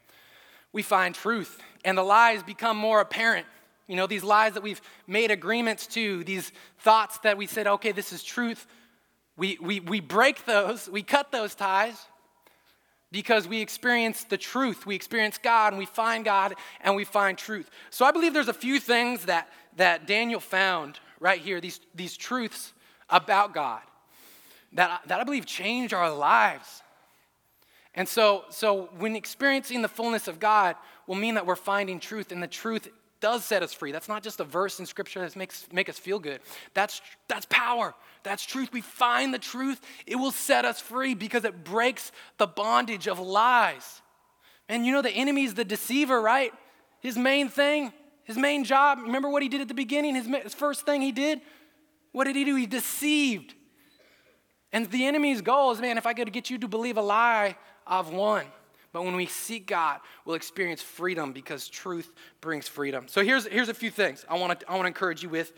we 0.72 0.82
find 0.82 1.14
truth, 1.14 1.60
and 1.84 1.96
the 1.96 2.02
lies 2.02 2.42
become 2.42 2.76
more 2.76 3.00
apparent. 3.00 3.46
You 3.87 3.96
know, 3.96 4.06
these 4.06 4.25
lies 4.25 4.54
that 4.54 4.62
we've 4.62 4.80
made 5.06 5.30
agreements 5.30 5.87
to, 5.88 6.25
these 6.25 6.52
thoughts 6.80 7.18
that 7.18 7.37
we 7.37 7.46
said, 7.46 7.66
okay, 7.66 7.92
this 7.92 8.12
is 8.12 8.22
truth, 8.22 8.66
we, 9.37 9.56
we, 9.60 9.80
we 9.80 10.00
break 10.00 10.44
those, 10.44 10.88
we 10.88 11.02
cut 11.02 11.30
those 11.30 11.54
ties 11.54 12.06
because 13.10 13.48
we 13.48 13.60
experience 13.60 14.25
the 14.25 14.37
truth. 14.37 14.84
We 14.84 14.94
experience 14.94 15.38
God 15.38 15.72
and 15.72 15.78
we 15.78 15.87
find 15.87 16.25
God 16.25 16.54
and 16.80 16.96
we 16.96 17.04
find 17.04 17.38
truth. 17.38 17.70
So 17.90 18.04
I 18.04 18.10
believe 18.10 18.34
there's 18.34 18.48
a 18.48 18.52
few 18.52 18.80
things 18.80 19.26
that, 19.26 19.48
that 19.76 20.06
Daniel 20.06 20.40
found 20.40 20.98
right 21.20 21.40
here, 21.40 21.60
these, 21.60 21.80
these 21.94 22.16
truths 22.16 22.72
about 23.11 23.55
God 23.55 23.81
that, 24.73 25.03
that 25.07 25.21
I 25.21 25.25
believe 25.25 25.47
change 25.47 25.93
our 25.93 26.12
lives. 26.12 26.83
And 27.95 28.09
so, 28.09 28.45
so 28.50 28.91
when 28.99 29.17
experiencing 29.17 29.83
the 29.83 29.88
fullness 29.88 30.29
of 30.29 30.38
God 30.38 30.77
will 31.07 31.15
mean 31.15 31.35
that 31.35 31.47
we're 31.47 31.57
finding 31.57 32.00
truth, 32.00 32.33
and 32.33 32.43
the 32.43 32.49
truth 32.49 32.88
does 33.21 33.45
set 33.45 33.62
us 33.62 33.73
free. 33.73 33.91
That's 33.91 34.09
not 34.09 34.23
just 34.23 34.38
a 34.41 34.45
verse 34.45 34.79
in 34.79 34.87
scripture 34.87 35.21
that 35.21 35.35
makes 35.35 35.67
make 35.73 35.88
us 35.88 35.99
feel 35.99 36.21
good. 36.21 36.41
That's 36.75 37.00
that's 37.27 37.47
power. 37.47 37.95
That's 38.23 38.45
truth. 38.45 38.73
We 38.73 38.81
find 38.81 39.35
the 39.35 39.38
truth, 39.38 39.81
it 40.07 40.17
will 40.17 40.31
set 40.31 40.65
us 40.65 40.81
free 40.81 41.15
because 41.15 41.45
it 41.45 41.65
breaks 41.65 42.12
the 42.37 42.47
bondage 42.47 43.09
of 43.09 43.19
lies. 43.19 44.03
And 44.69 44.85
you 44.85 44.93
know 44.93 45.03
the 45.03 45.11
enemy's 45.11 45.55
the 45.55 45.65
deceiver, 45.65 46.21
right? 46.21 46.53
His 47.00 47.17
main 47.17 47.49
thing, 47.49 47.93
his 48.25 48.37
main 48.37 48.65
job. 48.65 48.99
Remember 49.03 49.31
what 49.31 49.43
he 49.43 49.49
did 49.49 49.62
at 49.62 49.69
the 49.69 49.75
beginning? 49.75 50.15
His, 50.15 50.27
his 50.27 50.55
first 50.55 50.85
thing 50.85 51.00
he 51.00 51.11
did? 51.11 51.41
What 52.12 52.25
did 52.25 52.37
he 52.37 52.45
do? 52.45 52.55
He 52.55 52.67
deceived. 52.67 53.55
And 54.73 54.87
the 54.91 55.07
enemy's 55.07 55.41
goal 55.41 55.71
is, 55.71 55.81
man, 55.81 55.99
if 55.99 56.07
I 56.07 56.15
could 56.15 56.33
get 56.33 56.50
you 56.50 56.59
to 56.59 56.69
believe 56.69 56.97
a 56.97 57.03
lie, 57.03 57.57
I've 57.87 58.09
won. 58.09 58.45
But 58.93 59.05
when 59.05 59.17
we 59.17 59.27
seek 59.27 59.67
God, 59.67 60.00
we'll 60.25 60.37
experience 60.37 60.83
freedom 60.83 61.33
because 61.33 61.69
truth 61.69 62.12
brings 62.41 62.69
freedom. 62.69 63.07
So 63.09 63.23
here's, 63.23 63.47
here's 63.47 63.69
a 63.69 63.75
few 63.75 63.91
things 63.91 64.25
I 64.29 64.38
want 64.38 64.61
to 64.61 64.71
I 64.71 64.77
wanna 64.77 64.88
encourage 64.88 65.23
you 65.23 65.29
with, 65.29 65.53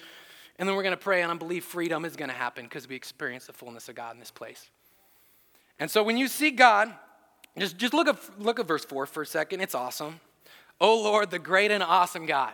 and 0.59 0.69
then 0.69 0.77
we're 0.77 0.83
going 0.83 0.93
to 0.93 0.99
pray, 0.99 1.23
and 1.23 1.33
I 1.33 1.35
believe 1.35 1.65
freedom 1.65 2.05
is 2.05 2.17
going 2.17 2.29
to 2.29 2.37
happen 2.37 2.65
because 2.65 2.89
we 2.89 2.95
experience 2.95 3.47
the 3.47 3.53
fullness 3.53 3.89
of 3.89 3.95
God 3.95 4.15
in 4.15 4.21
this 4.21 4.31
place. 4.31 4.69
And 5.79 5.91
so 5.91 6.03
when 6.03 6.19
you 6.19 6.29
seek 6.29 6.57
God, 6.57 6.93
just, 7.59 7.79
just 7.79 7.95
look, 7.95 8.09
at, 8.09 8.19
look 8.39 8.61
at 8.61 8.69
verse 8.69 8.85
4 8.85 9.07
for 9.07 9.23
a 9.23 9.27
second. 9.27 9.61
It's 9.61 9.75
awesome. 9.75 10.21
Oh 10.81 11.03
Lord, 11.03 11.31
the 11.31 11.39
great 11.39 11.71
and 11.71 11.83
awesome 11.83 12.27
God, 12.27 12.53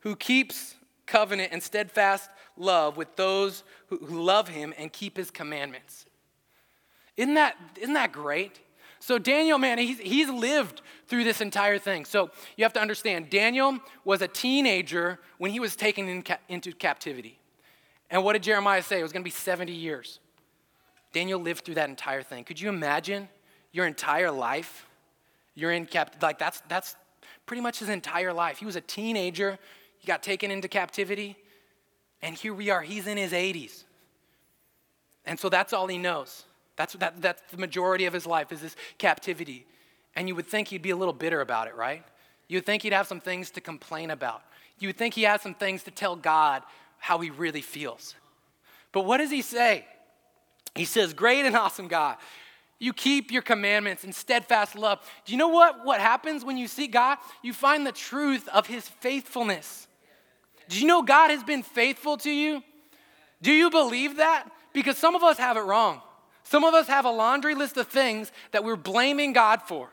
who 0.00 0.16
keeps 0.16 0.74
covenant 1.06 1.52
and 1.52 1.62
steadfast 1.62 2.30
love 2.56 2.96
with 2.96 3.16
those 3.16 3.64
who, 3.88 3.98
love 3.98 4.48
him 4.48 4.72
and 4.78 4.92
keep 4.92 5.16
his 5.16 5.30
commandments. 5.30 6.06
Isn't 7.16 7.34
that, 7.34 7.56
isn't 7.80 7.94
that 7.94 8.12
great? 8.12 8.60
So, 9.00 9.18
Daniel, 9.18 9.58
man, 9.58 9.78
he's, 9.78 9.98
he's 9.98 10.30
lived 10.30 10.80
through 11.08 11.24
this 11.24 11.40
entire 11.40 11.78
thing. 11.78 12.04
So, 12.04 12.30
you 12.56 12.64
have 12.64 12.72
to 12.74 12.80
understand, 12.80 13.30
Daniel 13.30 13.78
was 14.04 14.22
a 14.22 14.28
teenager 14.28 15.18
when 15.38 15.50
he 15.50 15.58
was 15.58 15.74
taken 15.74 16.08
in 16.08 16.22
ca- 16.22 16.38
into 16.48 16.72
captivity. 16.72 17.38
And 18.10 18.22
what 18.22 18.34
did 18.34 18.42
Jeremiah 18.42 18.82
say? 18.82 19.00
It 19.00 19.02
was 19.02 19.12
going 19.12 19.22
to 19.22 19.24
be 19.24 19.30
70 19.30 19.72
years. 19.72 20.20
Daniel 21.12 21.40
lived 21.40 21.64
through 21.64 21.74
that 21.74 21.88
entire 21.88 22.22
thing. 22.22 22.44
Could 22.44 22.60
you 22.60 22.68
imagine 22.68 23.28
your 23.72 23.86
entire 23.86 24.30
life? 24.30 24.86
You're 25.54 25.72
in 25.72 25.86
cap, 25.86 26.16
like 26.22 26.38
that's, 26.38 26.62
that's 26.68 26.96
pretty 27.46 27.60
much 27.60 27.78
his 27.80 27.88
entire 27.88 28.32
life. 28.32 28.58
He 28.58 28.66
was 28.66 28.76
a 28.76 28.80
teenager, 28.80 29.58
he 30.02 30.08
got 30.08 30.20
taken 30.20 30.50
into 30.50 30.66
captivity, 30.66 31.36
and 32.22 32.34
here 32.34 32.52
we 32.52 32.70
are, 32.70 32.82
he's 32.82 33.06
in 33.06 33.16
his 33.16 33.30
80s. 33.30 33.84
And 35.24 35.38
so 35.38 35.48
that's 35.48 35.72
all 35.72 35.86
he 35.86 35.96
knows. 35.96 36.44
That's, 36.74 36.94
that, 36.94 37.22
that's 37.22 37.40
the 37.52 37.56
majority 37.56 38.06
of 38.06 38.12
his 38.12 38.26
life 38.26 38.50
is 38.50 38.60
this 38.62 38.74
captivity. 38.98 39.64
And 40.16 40.26
you 40.26 40.34
would 40.34 40.48
think 40.48 40.66
he'd 40.66 40.82
be 40.82 40.90
a 40.90 40.96
little 40.96 41.14
bitter 41.14 41.40
about 41.40 41.68
it, 41.68 41.76
right? 41.76 42.02
You 42.48 42.56
would 42.56 42.66
think 42.66 42.82
he'd 42.82 42.92
have 42.92 43.06
some 43.06 43.20
things 43.20 43.52
to 43.52 43.60
complain 43.60 44.10
about. 44.10 44.42
You 44.80 44.88
would 44.88 44.96
think 44.96 45.14
he 45.14 45.22
has 45.22 45.40
some 45.40 45.54
things 45.54 45.84
to 45.84 45.92
tell 45.92 46.16
God 46.16 46.64
how 46.98 47.20
he 47.20 47.30
really 47.30 47.62
feels. 47.62 48.16
But 48.90 49.04
what 49.04 49.18
does 49.18 49.30
he 49.30 49.40
say? 49.40 49.86
He 50.74 50.84
says, 50.84 51.14
Great 51.14 51.46
and 51.46 51.54
awesome 51.54 51.86
God, 51.86 52.16
you 52.80 52.92
keep 52.92 53.30
your 53.30 53.42
commandments 53.42 54.02
and 54.02 54.12
steadfast 54.12 54.74
love. 54.74 54.98
Do 55.24 55.30
you 55.30 55.38
know 55.38 55.46
what, 55.46 55.84
what 55.84 56.00
happens 56.00 56.44
when 56.44 56.56
you 56.56 56.66
see 56.66 56.88
God? 56.88 57.18
You 57.40 57.52
find 57.52 57.86
the 57.86 57.92
truth 57.92 58.48
of 58.48 58.66
his 58.66 58.88
faithfulness. 58.88 59.86
Do 60.72 60.80
you 60.80 60.86
know 60.86 61.02
God 61.02 61.30
has 61.30 61.44
been 61.44 61.62
faithful 61.62 62.16
to 62.18 62.30
you? 62.30 62.62
Do 63.42 63.52
you 63.52 63.68
believe 63.68 64.16
that? 64.16 64.50
Because 64.72 64.96
some 64.96 65.14
of 65.14 65.22
us 65.22 65.36
have 65.36 65.58
it 65.58 65.60
wrong. 65.60 66.00
Some 66.44 66.64
of 66.64 66.72
us 66.72 66.86
have 66.86 67.04
a 67.04 67.10
laundry 67.10 67.54
list 67.54 67.76
of 67.76 67.88
things 67.88 68.32
that 68.52 68.64
we're 68.64 68.76
blaming 68.76 69.34
God 69.34 69.60
for. 69.60 69.90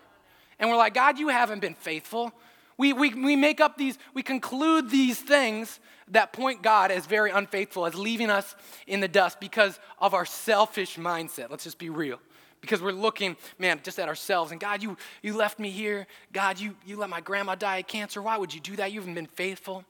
And 0.58 0.70
we're 0.70 0.78
like, 0.78 0.94
God, 0.94 1.20
you 1.20 1.28
haven't 1.28 1.60
been 1.60 1.74
faithful. 1.74 2.32
We, 2.78 2.94
we, 2.94 3.14
we 3.14 3.36
make 3.36 3.60
up 3.60 3.78
these, 3.78 3.98
we 4.14 4.24
conclude 4.24 4.90
these 4.90 5.20
things 5.20 5.82
that 6.12 6.32
point 6.32 6.62
God 6.62 6.92
as 6.92 7.06
very 7.06 7.30
unfaithful, 7.30 7.86
as 7.86 7.94
leaving 7.94 8.30
us 8.30 8.56
in 8.88 9.02
the 9.02 9.10
dust 9.10 9.42
because 9.42 9.82
of 10.00 10.14
our 10.14 10.26
selfish 10.26 10.96
mindset. 10.96 11.50
Let's 11.50 11.66
just 11.66 11.78
be 11.78 11.90
real. 11.90 12.22
Because 12.62 12.82
we're 12.82 12.94
looking, 12.94 13.36
man, 13.58 13.82
just 13.84 14.00
at 14.00 14.08
ourselves. 14.08 14.54
And 14.54 14.62
God, 14.62 14.82
you, 14.82 14.96
you 15.22 15.36
left 15.36 15.60
me 15.60 15.72
here. 15.72 16.08
God, 16.32 16.58
you, 16.58 16.78
you 16.86 16.96
let 16.96 17.10
my 17.10 17.20
grandma 17.20 17.56
die 17.56 17.80
of 17.80 17.88
cancer. 17.88 18.22
Why 18.22 18.38
would 18.38 18.54
you 18.54 18.62
do 18.62 18.78
that? 18.78 18.94
You 18.94 19.02
haven't 19.02 19.16
been 19.16 19.28
faithful. 19.28 19.84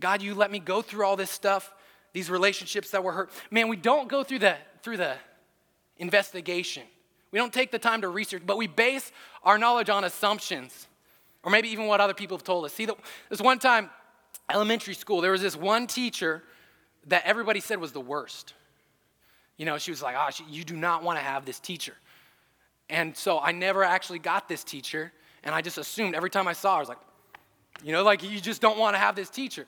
God, 0.00 0.22
you 0.22 0.34
let 0.34 0.50
me 0.50 0.58
go 0.58 0.82
through 0.82 1.04
all 1.04 1.16
this 1.16 1.30
stuff, 1.30 1.72
these 2.12 2.30
relationships 2.30 2.90
that 2.90 3.04
were 3.04 3.12
hurt. 3.12 3.30
Man, 3.50 3.68
we 3.68 3.76
don't 3.76 4.08
go 4.08 4.24
through 4.24 4.40
the, 4.40 4.56
through 4.82 4.96
the 4.96 5.14
investigation. 5.98 6.82
We 7.30 7.38
don't 7.38 7.52
take 7.52 7.70
the 7.70 7.78
time 7.78 8.00
to 8.00 8.08
research, 8.08 8.42
but 8.44 8.56
we 8.56 8.66
base 8.66 9.12
our 9.44 9.58
knowledge 9.58 9.88
on 9.88 10.04
assumptions 10.04 10.88
or 11.42 11.50
maybe 11.50 11.68
even 11.68 11.86
what 11.86 12.00
other 12.00 12.14
people 12.14 12.36
have 12.36 12.44
told 12.44 12.64
us. 12.64 12.72
See, 12.72 12.86
this 13.28 13.40
one 13.40 13.58
time, 13.58 13.90
elementary 14.50 14.94
school, 14.94 15.20
there 15.20 15.32
was 15.32 15.42
this 15.42 15.56
one 15.56 15.86
teacher 15.86 16.42
that 17.06 17.24
everybody 17.24 17.60
said 17.60 17.80
was 17.80 17.92
the 17.92 18.00
worst. 18.00 18.54
You 19.56 19.66
know, 19.66 19.78
she 19.78 19.90
was 19.90 20.02
like, 20.02 20.16
oh, 20.18 20.28
you 20.48 20.64
do 20.64 20.76
not 20.76 21.02
want 21.02 21.18
to 21.18 21.24
have 21.24 21.44
this 21.44 21.58
teacher. 21.58 21.94
And 22.88 23.16
so 23.16 23.38
I 23.38 23.52
never 23.52 23.84
actually 23.84 24.18
got 24.18 24.48
this 24.48 24.64
teacher, 24.64 25.12
and 25.44 25.54
I 25.54 25.62
just 25.62 25.78
assumed 25.78 26.14
every 26.14 26.30
time 26.30 26.48
I 26.48 26.52
saw 26.52 26.72
her, 26.72 26.76
I 26.76 26.80
was 26.80 26.88
like, 26.88 26.98
you 27.84 27.92
know, 27.92 28.02
like 28.02 28.22
you 28.22 28.40
just 28.40 28.60
don't 28.60 28.78
want 28.78 28.94
to 28.94 28.98
have 28.98 29.16
this 29.16 29.30
teacher. 29.30 29.66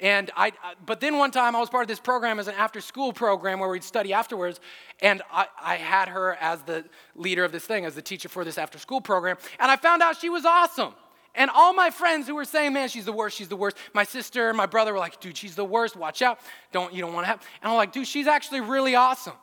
And 0.00 0.30
I, 0.36 0.48
uh, 0.48 0.74
but 0.84 1.00
then 1.00 1.18
one 1.18 1.30
time 1.30 1.54
I 1.54 1.60
was 1.60 1.70
part 1.70 1.82
of 1.82 1.88
this 1.88 2.00
program 2.00 2.40
as 2.40 2.48
an 2.48 2.54
after 2.54 2.80
school 2.80 3.12
program 3.12 3.60
where 3.60 3.68
we'd 3.68 3.84
study 3.84 4.12
afterwards. 4.12 4.60
And 5.00 5.22
I, 5.32 5.46
I 5.62 5.76
had 5.76 6.08
her 6.08 6.34
as 6.40 6.62
the 6.62 6.84
leader 7.14 7.44
of 7.44 7.52
this 7.52 7.64
thing, 7.64 7.84
as 7.84 7.94
the 7.94 8.02
teacher 8.02 8.28
for 8.28 8.44
this 8.44 8.58
after 8.58 8.78
school 8.78 9.00
program. 9.00 9.36
And 9.60 9.70
I 9.70 9.76
found 9.76 10.02
out 10.02 10.16
she 10.16 10.30
was 10.30 10.44
awesome. 10.44 10.94
And 11.36 11.50
all 11.50 11.72
my 11.72 11.90
friends 11.90 12.26
who 12.26 12.34
were 12.34 12.44
saying, 12.44 12.72
man, 12.72 12.88
she's 12.88 13.04
the 13.04 13.12
worst, 13.12 13.36
she's 13.36 13.48
the 13.48 13.56
worst. 13.56 13.76
My 13.92 14.04
sister 14.04 14.48
and 14.48 14.56
my 14.56 14.66
brother 14.66 14.92
were 14.92 14.98
like, 14.98 15.20
dude, 15.20 15.36
she's 15.36 15.56
the 15.56 15.64
worst, 15.64 15.96
watch 15.96 16.22
out. 16.22 16.38
Don't, 16.70 16.92
you 16.92 17.00
don't 17.00 17.12
want 17.12 17.24
to 17.24 17.28
have. 17.28 17.40
And 17.62 17.70
I'm 17.70 17.76
like, 17.76 17.92
dude, 17.92 18.06
she's 18.06 18.26
actually 18.28 18.60
really 18.60 18.94
awesome. 18.94 19.34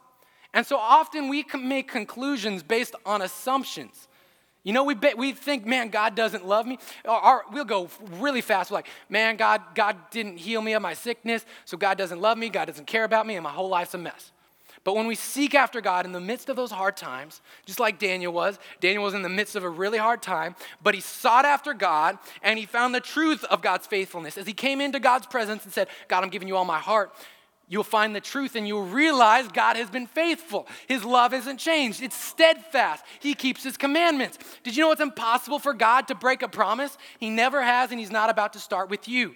And 0.53 0.65
so 0.65 0.77
often 0.77 1.29
we 1.29 1.45
make 1.53 1.89
conclusions 1.89 2.63
based 2.63 2.95
on 3.05 3.21
assumptions. 3.21 4.07
You 4.63 4.73
know, 4.73 4.83
we, 4.83 4.93
be, 4.93 5.13
we 5.15 5.31
think, 5.31 5.65
man, 5.65 5.89
God 5.89 6.15
doesn't 6.15 6.45
love 6.45 6.67
me. 6.67 6.77
We'll 7.05 7.65
go 7.65 7.89
really 8.19 8.41
fast. 8.41 8.69
We're 8.69 8.75
like, 8.75 8.89
man, 9.09 9.35
God, 9.35 9.61
God 9.73 9.97
didn't 10.11 10.37
heal 10.37 10.61
me 10.61 10.73
of 10.73 10.81
my 10.81 10.93
sickness, 10.93 11.45
so 11.65 11.77
God 11.77 11.97
doesn't 11.97 12.21
love 12.21 12.37
me, 12.37 12.49
God 12.49 12.65
doesn't 12.65 12.85
care 12.85 13.03
about 13.03 13.25
me, 13.25 13.35
and 13.35 13.43
my 13.43 13.51
whole 13.51 13.69
life's 13.69 13.93
a 13.95 13.97
mess. 13.97 14.31
But 14.83 14.95
when 14.95 15.05
we 15.05 15.15
seek 15.15 15.53
after 15.53 15.79
God 15.79 16.05
in 16.05 16.11
the 16.11 16.19
midst 16.19 16.49
of 16.49 16.55
those 16.55 16.71
hard 16.71 16.97
times, 16.97 17.41
just 17.65 17.79
like 17.79 17.99
Daniel 17.99 18.33
was, 18.33 18.57
Daniel 18.79 19.03
was 19.03 19.13
in 19.13 19.21
the 19.21 19.29
midst 19.29 19.55
of 19.55 19.63
a 19.63 19.69
really 19.69 19.99
hard 19.99 20.23
time, 20.23 20.55
but 20.81 20.95
he 20.95 21.01
sought 21.01 21.45
after 21.45 21.73
God 21.73 22.17
and 22.41 22.57
he 22.57 22.65
found 22.65 22.95
the 22.95 22.99
truth 22.99 23.43
of 23.45 23.61
God's 23.61 23.85
faithfulness. 23.85 24.39
As 24.39 24.47
he 24.47 24.53
came 24.53 24.81
into 24.81 24.99
God's 24.99 25.27
presence 25.27 25.65
and 25.65 25.73
said, 25.73 25.87
God, 26.07 26.23
I'm 26.23 26.31
giving 26.31 26.47
you 26.47 26.55
all 26.55 26.65
my 26.65 26.79
heart, 26.79 27.13
you'll 27.71 27.83
find 27.83 28.13
the 28.13 28.21
truth 28.21 28.55
and 28.55 28.67
you'll 28.67 28.85
realize 28.85 29.47
God 29.47 29.77
has 29.77 29.89
been 29.89 30.05
faithful. 30.05 30.67
His 30.87 31.03
love 31.03 31.31
hasn't 31.31 31.59
changed, 31.59 32.03
it's 32.03 32.15
steadfast. 32.15 33.03
He 33.19 33.33
keeps 33.33 33.63
His 33.63 33.77
commandments. 33.77 34.37
Did 34.63 34.75
you 34.75 34.83
know 34.83 34.91
it's 34.91 35.01
impossible 35.01 35.57
for 35.57 35.73
God 35.73 36.09
to 36.09 36.15
break 36.15 36.43
a 36.43 36.49
promise? 36.49 36.95
He 37.17 37.31
never 37.31 37.63
has, 37.63 37.89
and 37.89 37.99
He's 37.99 38.11
not 38.11 38.29
about 38.29 38.53
to 38.53 38.59
start 38.59 38.89
with 38.91 39.07
you. 39.07 39.33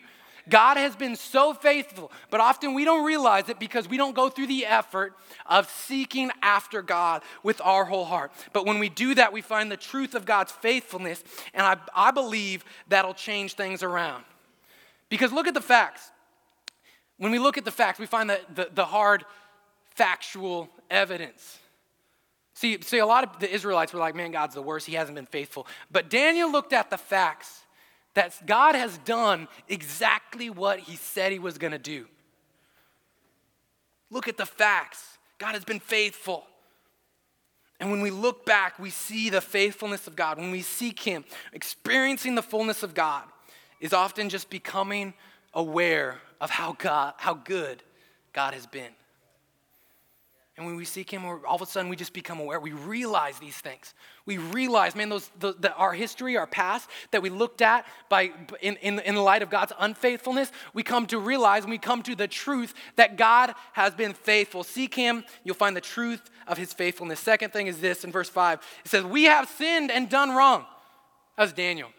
God 0.48 0.78
has 0.78 0.96
been 0.96 1.16
so 1.16 1.54
faithful, 1.54 2.12
but 2.30 2.40
often 2.40 2.74
we 2.74 2.86
don't 2.86 3.06
realize 3.06 3.50
it 3.50 3.60
because 3.60 3.90
we 3.90 3.98
don't 3.98 4.16
go 4.16 4.30
through 4.30 4.48
the 4.48 4.66
effort 4.66 5.14
of 5.48 5.70
seeking 5.70 6.30
after 6.42 6.82
God 6.82 7.24
with 7.42 7.60
our 7.62 7.86
whole 7.86 8.06
heart. 8.06 8.32
But 8.54 8.66
when 8.66 8.78
we 8.78 8.90
do 8.90 9.16
that, 9.16 9.34
we 9.34 9.42
find 9.42 9.72
the 9.72 9.78
truth 9.78 10.14
of 10.14 10.26
God's 10.26 10.52
faithfulness, 10.52 11.24
and 11.54 11.66
I, 11.66 11.78
I 11.96 12.12
believe 12.12 12.64
that'll 12.90 13.16
change 13.16 13.54
things 13.54 13.82
around. 13.82 14.24
Because 15.10 15.32
look 15.32 15.48
at 15.48 15.54
the 15.54 15.62
facts. 15.62 16.12
When 17.18 17.32
we 17.32 17.40
look 17.40 17.58
at 17.58 17.66
the 17.66 17.72
facts, 17.72 18.00
we 18.00 18.06
find 18.06 18.30
that 18.30 18.56
the, 18.56 18.70
the 18.74 18.86
hard 18.86 19.26
factual 19.96 20.70
evidence. 20.90 21.60
See, 22.54 22.82
see, 22.82 23.00
a 23.00 23.06
lot 23.06 23.24
of 23.24 23.40
the 23.40 23.54
Israelites 23.54 23.94
were 23.94 24.00
like, 24.00 24.16
man, 24.16 24.32
God's 24.32 24.56
the 24.56 24.62
worst. 24.62 24.88
He 24.88 24.94
hasn't 24.94 25.16
been 25.16 25.26
faithful. 25.26 25.68
But 25.92 26.10
Daniel 26.10 26.52
looked 26.52 26.74
at 26.74 26.90
the 26.90 26.98
facts 26.98 27.62
that 28.14 28.46
God 28.46 28.76
has 28.76 28.98
done 29.00 29.48
exactly 29.68 30.50
what 30.50 30.80
he 30.80 30.96
said 30.96 31.32
he 31.32 31.40
was 31.40 31.58
going 31.58 31.72
to 31.72 31.78
do. 31.78 32.08
Look 34.10 34.28
at 34.28 34.38
the 34.38 34.46
facts. 34.46 35.18
God 35.38 35.54
has 35.54 35.66
been 35.66 35.80
faithful. 35.80 36.46
And 37.80 37.92
when 37.92 38.02
we 38.02 38.10
look 38.10 38.46
back, 38.46 38.80
we 38.80 38.90
see 38.90 39.30
the 39.30 39.42
faithfulness 39.42 40.08
of 40.08 40.16
God. 40.16 40.38
When 40.38 40.52
we 40.52 40.62
seek 40.62 41.02
Him, 41.02 41.26
experiencing 41.52 42.36
the 42.36 42.42
fullness 42.42 42.84
of 42.84 42.94
God 42.94 43.24
is 43.82 43.92
often 43.92 44.30
just 44.30 44.50
becoming 44.50 45.14
aware 45.54 46.22
of 46.42 46.50
how, 46.50 46.74
God, 46.74 47.14
how 47.18 47.34
good 47.34 47.84
God 48.34 48.54
has 48.54 48.66
been. 48.68 48.92
And 50.58 50.66
when 50.66 50.78
we 50.78 50.86
seek 50.86 51.12
Him, 51.12 51.26
all 51.26 51.42
of 51.50 51.62
a 51.62 51.66
sudden 51.66 51.90
we 51.90 51.98
just 51.98 52.14
become 52.14 52.40
aware. 52.40 52.62
We 52.62 52.72
realize 52.72 53.40
these 53.40 53.58
things. 53.58 53.94
We 54.26 54.38
realize, 54.38 54.96
man, 54.96 55.10
those 55.10 55.30
the, 55.40 55.54
the, 55.54 55.74
our 55.74 55.92
history, 55.92 56.38
our 56.38 56.48
past 56.48 56.90
that 57.12 57.22
we 57.22 57.30
looked 57.30 57.62
at 57.62 57.86
by 58.08 58.32
in, 58.62 58.78
in, 58.78 59.00
in 59.00 59.16
the 59.16 59.22
light 59.22 59.42
of 59.42 59.50
God's 59.50 59.74
unfaithfulness, 59.78 60.54
we 60.74 60.82
come 60.82 61.08
to 61.08 61.20
realize 61.20 61.64
and 61.64 61.72
we 61.72 61.78
come 61.78 62.02
to 62.04 62.16
the 62.16 62.28
truth 62.28 62.74
that 62.96 63.18
God 63.18 63.54
has 63.74 63.94
been 63.94 64.14
faithful. 64.14 64.64
Seek 64.64 64.96
Him, 64.96 65.26
you'll 65.44 65.56
find 65.56 65.76
the 65.76 65.82
truth 65.82 66.22
of 66.48 66.58
His 66.58 66.72
faithfulness. 66.72 67.20
Second 67.20 67.52
thing 67.52 67.68
is 67.68 67.82
this 67.82 68.06
in 68.06 68.12
verse 68.14 68.30
5 68.30 68.60
it 68.86 68.90
says, 68.90 69.04
We 69.04 69.26
have 69.26 69.50
sinned 69.50 69.92
and 69.92 70.10
done 70.10 70.30
wrong. 70.30 70.66
That 71.36 71.44
was 71.44 71.54
Daniel. 71.54 71.90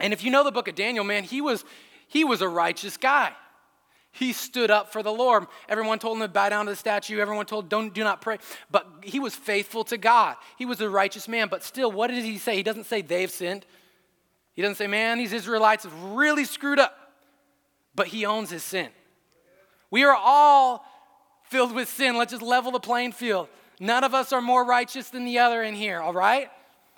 And 0.00 0.12
if 0.12 0.24
you 0.24 0.32
know 0.32 0.42
the 0.42 0.52
book 0.52 0.66
of 0.66 0.74
Daniel, 0.74 1.04
man, 1.04 1.22
he 1.22 1.40
was, 1.40 1.64
he 2.08 2.24
was 2.24 2.40
a 2.40 2.48
righteous 2.48 2.96
guy. 2.96 3.32
He 4.10 4.32
stood 4.32 4.70
up 4.70 4.92
for 4.92 5.02
the 5.02 5.12
Lord. 5.12 5.46
Everyone 5.68 5.98
told 5.98 6.16
him 6.16 6.22
to 6.22 6.28
bow 6.28 6.48
down 6.48 6.66
to 6.66 6.72
the 6.72 6.76
statue. 6.76 7.18
Everyone 7.18 7.46
told, 7.46 7.68
don't, 7.68 7.92
do 7.92 8.02
not 8.02 8.20
pray. 8.20 8.38
But 8.70 8.86
he 9.02 9.20
was 9.20 9.34
faithful 9.34 9.84
to 9.84 9.98
God. 9.98 10.36
He 10.56 10.66
was 10.66 10.80
a 10.80 10.88
righteous 10.88 11.28
man. 11.28 11.48
But 11.48 11.62
still, 11.62 11.92
what 11.92 12.08
did 12.08 12.24
he 12.24 12.38
say? 12.38 12.56
He 12.56 12.62
doesn't 12.62 12.86
say 12.86 13.02
they've 13.02 13.30
sinned. 13.30 13.64
He 14.54 14.62
doesn't 14.62 14.76
say, 14.76 14.86
man, 14.86 15.18
these 15.18 15.32
Israelites 15.32 15.84
have 15.84 16.02
really 16.02 16.44
screwed 16.44 16.78
up. 16.78 16.96
But 17.94 18.08
he 18.08 18.26
owns 18.26 18.50
his 18.50 18.64
sin. 18.64 18.88
We 19.90 20.04
are 20.04 20.16
all 20.16 20.84
filled 21.44 21.74
with 21.74 21.88
sin. 21.88 22.16
Let's 22.16 22.32
just 22.32 22.42
level 22.42 22.72
the 22.72 22.80
playing 22.80 23.12
field. 23.12 23.48
None 23.80 24.04
of 24.04 24.14
us 24.14 24.32
are 24.32 24.42
more 24.42 24.64
righteous 24.64 25.10
than 25.10 25.24
the 25.24 25.38
other 25.38 25.62
in 25.62 25.74
here, 25.74 26.00
all 26.00 26.12
right? 26.12 26.50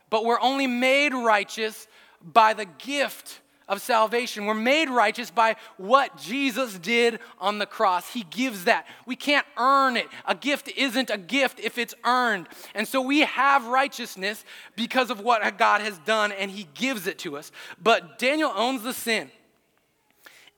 But 0.09 0.25
we're 0.25 0.41
only 0.41 0.67
made 0.67 1.13
righteous 1.13 1.87
by 2.23 2.55
the 2.55 2.65
gift 2.65 3.41
of 3.71 3.81
salvation. 3.81 4.45
We're 4.45 4.55
made 4.55 4.91
righteous 4.91 5.31
by 5.31 5.57
what 5.79 6.19
Jesus 6.19 6.77
did 6.79 7.21
on 7.39 7.59
the 7.59 7.67
cross. 7.67 8.13
He 8.13 8.25
gives 8.25 8.65
that. 8.65 8.87
We 9.07 9.17
can't 9.17 9.47
earn 9.57 9.97
it. 9.97 10.09
A 10.27 10.35
gift 10.35 10.69
isn't 10.77 11.09
a 11.09 11.17
gift 11.17 11.61
if 11.61 11.79
it's 11.79 11.95
earned. 12.05 12.49
And 12.75 12.87
so 12.87 13.01
we 13.01 13.21
have 13.21 13.67
righteousness 13.69 14.45
because 14.75 15.09
of 15.09 15.21
what 15.21 15.57
God 15.57 15.81
has 15.81 15.97
done, 16.01 16.33
and 16.33 16.51
He 16.51 16.67
gives 16.75 17.07
it 17.07 17.19
to 17.21 17.37
us. 17.37 17.53
But 17.81 18.19
Daniel 18.19 18.53
owns 18.55 18.83
the 18.83 18.93
sin, 18.93 19.31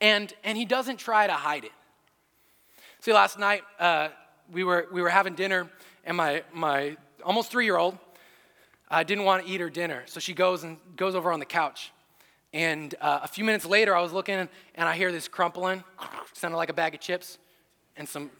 and, 0.00 0.32
and 0.42 0.56
he 0.56 0.64
doesn't 0.64 0.96
try 0.96 1.26
to 1.26 1.34
hide 1.34 1.64
it. 1.64 1.72
See, 3.00 3.12
last 3.12 3.38
night 3.38 3.62
uh, 3.78 4.08
we, 4.50 4.64
were, 4.64 4.88
we 4.90 5.02
were 5.02 5.10
having 5.10 5.34
dinner, 5.34 5.70
and 6.04 6.16
my, 6.16 6.44
my 6.52 6.96
almost 7.22 7.50
three 7.50 7.66
year 7.66 7.76
old 7.76 7.98
uh, 8.90 9.02
didn't 9.02 9.24
want 9.24 9.44
to 9.44 9.52
eat 9.52 9.60
her 9.60 9.70
dinner. 9.70 10.02
So 10.06 10.18
she 10.18 10.32
goes 10.32 10.64
and 10.64 10.78
goes 10.96 11.14
over 11.14 11.30
on 11.30 11.40
the 11.40 11.46
couch. 11.46 11.92
And 12.52 12.94
uh, 13.00 13.20
a 13.22 13.28
few 13.28 13.44
minutes 13.44 13.64
later, 13.64 13.96
I 13.96 14.02
was 14.02 14.12
looking 14.12 14.34
and 14.34 14.48
I 14.88 14.94
hear 14.94 15.10
this 15.10 15.28
crumpling, 15.28 15.82
sounded 16.34 16.56
like 16.56 16.68
a 16.68 16.74
bag 16.74 16.94
of 16.94 17.00
chips, 17.00 17.38
and 17.96 18.08
some, 18.08 18.30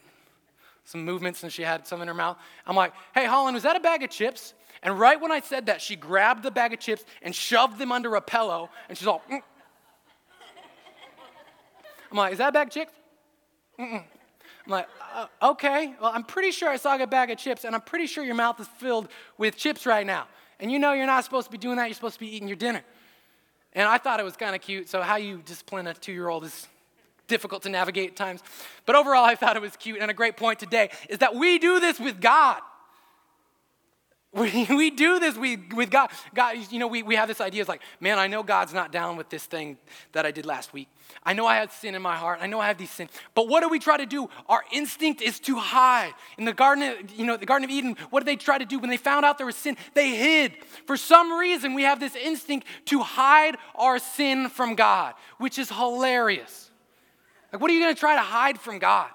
some 0.85 1.03
movements, 1.03 1.43
and 1.43 1.51
she 1.51 1.63
had 1.63 1.87
some 1.87 2.01
in 2.01 2.07
her 2.07 2.13
mouth. 2.13 2.37
I'm 2.67 2.75
like, 2.75 2.93
hey, 3.15 3.25
Holland, 3.25 3.55
was 3.55 3.63
that 3.63 3.75
a 3.75 3.79
bag 3.79 4.03
of 4.03 4.09
chips? 4.09 4.53
And 4.83 4.99
right 4.99 5.19
when 5.19 5.31
I 5.31 5.39
said 5.39 5.65
that, 5.67 5.81
she 5.81 5.95
grabbed 5.95 6.43
the 6.43 6.51
bag 6.51 6.73
of 6.73 6.79
chips 6.79 7.05
and 7.21 7.33
shoved 7.33 7.79
them 7.79 7.91
under 7.91 8.15
a 8.15 8.21
pillow, 8.21 8.69
and 8.89 8.97
she's 8.97 9.07
all, 9.07 9.23
mm. 9.31 9.41
I'm 12.11 12.17
like, 12.17 12.33
is 12.33 12.37
that 12.37 12.49
a 12.49 12.51
bag 12.51 12.67
of 12.67 12.73
chips? 12.73 12.93
Mm-mm. 13.79 14.03
I'm 14.65 14.71
like, 14.71 14.87
uh, 15.15 15.25
okay, 15.41 15.95
well, 15.99 16.11
I'm 16.13 16.23
pretty 16.23 16.51
sure 16.51 16.69
I 16.69 16.77
saw 16.77 16.95
a 17.01 17.07
bag 17.07 17.31
of 17.31 17.37
chips, 17.37 17.63
and 17.63 17.73
I'm 17.73 17.81
pretty 17.81 18.05
sure 18.05 18.23
your 18.23 18.35
mouth 18.35 18.59
is 18.59 18.67
filled 18.77 19.07
with 19.37 19.57
chips 19.57 19.85
right 19.85 20.05
now. 20.05 20.27
And 20.59 20.71
you 20.71 20.79
know 20.79 20.93
you're 20.93 21.07
not 21.07 21.23
supposed 21.23 21.47
to 21.47 21.51
be 21.51 21.57
doing 21.57 21.77
that, 21.77 21.85
you're 21.85 21.95
supposed 21.95 22.15
to 22.15 22.19
be 22.19 22.33
eating 22.33 22.47
your 22.47 22.57
dinner. 22.57 22.83
And 23.73 23.87
I 23.87 23.97
thought 23.97 24.19
it 24.19 24.23
was 24.23 24.35
kind 24.35 24.55
of 24.55 24.61
cute. 24.61 24.89
So, 24.89 25.01
how 25.01 25.15
you 25.15 25.41
discipline 25.45 25.87
a 25.87 25.93
two 25.93 26.13
year 26.13 26.29
old 26.29 26.43
is 26.43 26.67
difficult 27.27 27.63
to 27.63 27.69
navigate 27.69 28.11
at 28.11 28.15
times. 28.15 28.41
But 28.85 28.95
overall, 28.95 29.25
I 29.25 29.35
thought 29.35 29.55
it 29.55 29.61
was 29.61 29.75
cute. 29.75 29.99
And 29.99 30.11
a 30.11 30.13
great 30.13 30.37
point 30.37 30.59
today 30.59 30.89
is 31.09 31.19
that 31.19 31.35
we 31.35 31.57
do 31.57 31.79
this 31.79 31.99
with 31.99 32.21
God. 32.21 32.61
We, 34.43 34.65
we 34.67 34.89
do 34.89 35.19
this 35.19 35.37
we, 35.37 35.57
with 35.75 35.91
God. 35.91 36.09
God, 36.33 36.57
you 36.71 36.79
know, 36.79 36.87
we, 36.87 37.03
we 37.03 37.15
have 37.15 37.27
this 37.27 37.39
idea 37.39 37.61
it's 37.61 37.69
like, 37.69 37.83
man, 37.99 38.17
I 38.17 38.25
know 38.25 38.41
God's 38.41 38.73
not 38.73 38.91
down 38.91 39.15
with 39.15 39.29
this 39.29 39.45
thing 39.45 39.77
that 40.13 40.25
I 40.25 40.31
did 40.31 40.47
last 40.47 40.73
week. 40.73 40.87
I 41.23 41.33
know 41.33 41.45
I 41.45 41.57
had 41.57 41.71
sin 41.71 41.93
in 41.93 42.01
my 42.01 42.15
heart. 42.15 42.39
I 42.41 42.47
know 42.47 42.59
I 42.59 42.65
have 42.65 42.79
these 42.79 42.89
sins. 42.89 43.11
But 43.35 43.47
what 43.47 43.61
do 43.61 43.69
we 43.69 43.77
try 43.77 43.95
to 43.95 44.07
do? 44.07 44.29
Our 44.49 44.63
instinct 44.71 45.21
is 45.21 45.39
to 45.41 45.57
hide. 45.57 46.13
In 46.39 46.45
the 46.45 46.53
Garden 46.53 47.07
you 47.15 47.25
know, 47.25 47.37
the 47.37 47.45
Garden 47.45 47.63
of 47.63 47.69
Eden, 47.69 47.95
what 48.09 48.21
did 48.21 48.25
they 48.25 48.35
try 48.35 48.57
to 48.57 48.65
do 48.65 48.79
when 48.79 48.89
they 48.89 48.97
found 48.97 49.23
out 49.23 49.37
there 49.37 49.45
was 49.45 49.55
sin? 49.55 49.77
They 49.93 50.15
hid. 50.15 50.53
For 50.87 50.97
some 50.97 51.31
reason, 51.31 51.75
we 51.75 51.83
have 51.83 51.99
this 51.99 52.15
instinct 52.15 52.65
to 52.85 53.01
hide 53.01 53.57
our 53.75 53.99
sin 53.99 54.49
from 54.49 54.73
God, 54.73 55.13
which 55.37 55.59
is 55.59 55.69
hilarious. 55.69 56.71
Like, 57.51 57.61
what 57.61 57.69
are 57.69 57.73
you 57.75 57.81
going 57.81 57.93
to 57.93 57.99
try 57.99 58.15
to 58.15 58.21
hide 58.21 58.59
from 58.59 58.79
God? 58.79 59.11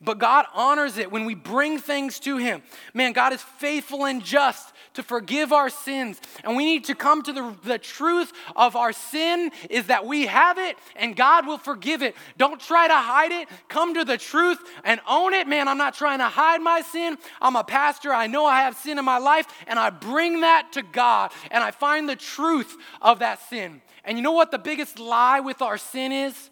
But 0.00 0.18
God 0.18 0.44
honors 0.52 0.98
it 0.98 1.10
when 1.10 1.24
we 1.24 1.34
bring 1.34 1.78
things 1.78 2.20
to 2.20 2.36
Him. 2.36 2.62
Man, 2.92 3.12
God 3.12 3.32
is 3.32 3.40
faithful 3.40 4.04
and 4.04 4.22
just 4.22 4.74
to 4.92 5.02
forgive 5.02 5.52
our 5.52 5.70
sins. 5.70 6.20
And 6.44 6.54
we 6.54 6.66
need 6.66 6.84
to 6.84 6.94
come 6.94 7.22
to 7.22 7.32
the, 7.32 7.54
the 7.64 7.78
truth 7.78 8.32
of 8.54 8.76
our 8.76 8.92
sin 8.92 9.52
is 9.70 9.86
that 9.86 10.04
we 10.04 10.26
have 10.26 10.58
it 10.58 10.76
and 10.96 11.16
God 11.16 11.46
will 11.46 11.56
forgive 11.56 12.02
it. 12.02 12.14
Don't 12.36 12.60
try 12.60 12.88
to 12.88 12.94
hide 12.94 13.32
it. 13.32 13.48
Come 13.68 13.94
to 13.94 14.04
the 14.04 14.18
truth 14.18 14.58
and 14.84 15.00
own 15.08 15.32
it. 15.32 15.46
Man, 15.46 15.66
I'm 15.66 15.78
not 15.78 15.94
trying 15.94 16.18
to 16.18 16.28
hide 16.28 16.60
my 16.60 16.82
sin. 16.82 17.16
I'm 17.40 17.56
a 17.56 17.64
pastor. 17.64 18.12
I 18.12 18.26
know 18.26 18.44
I 18.44 18.62
have 18.62 18.76
sin 18.76 18.98
in 18.98 19.04
my 19.04 19.18
life 19.18 19.46
and 19.66 19.78
I 19.78 19.88
bring 19.88 20.42
that 20.42 20.72
to 20.72 20.82
God 20.82 21.32
and 21.50 21.64
I 21.64 21.70
find 21.70 22.06
the 22.06 22.16
truth 22.16 22.76
of 23.00 23.20
that 23.20 23.40
sin. 23.48 23.80
And 24.04 24.18
you 24.18 24.22
know 24.22 24.32
what 24.32 24.50
the 24.50 24.58
biggest 24.58 24.98
lie 24.98 25.40
with 25.40 25.62
our 25.62 25.78
sin 25.78 26.12
is? 26.12 26.50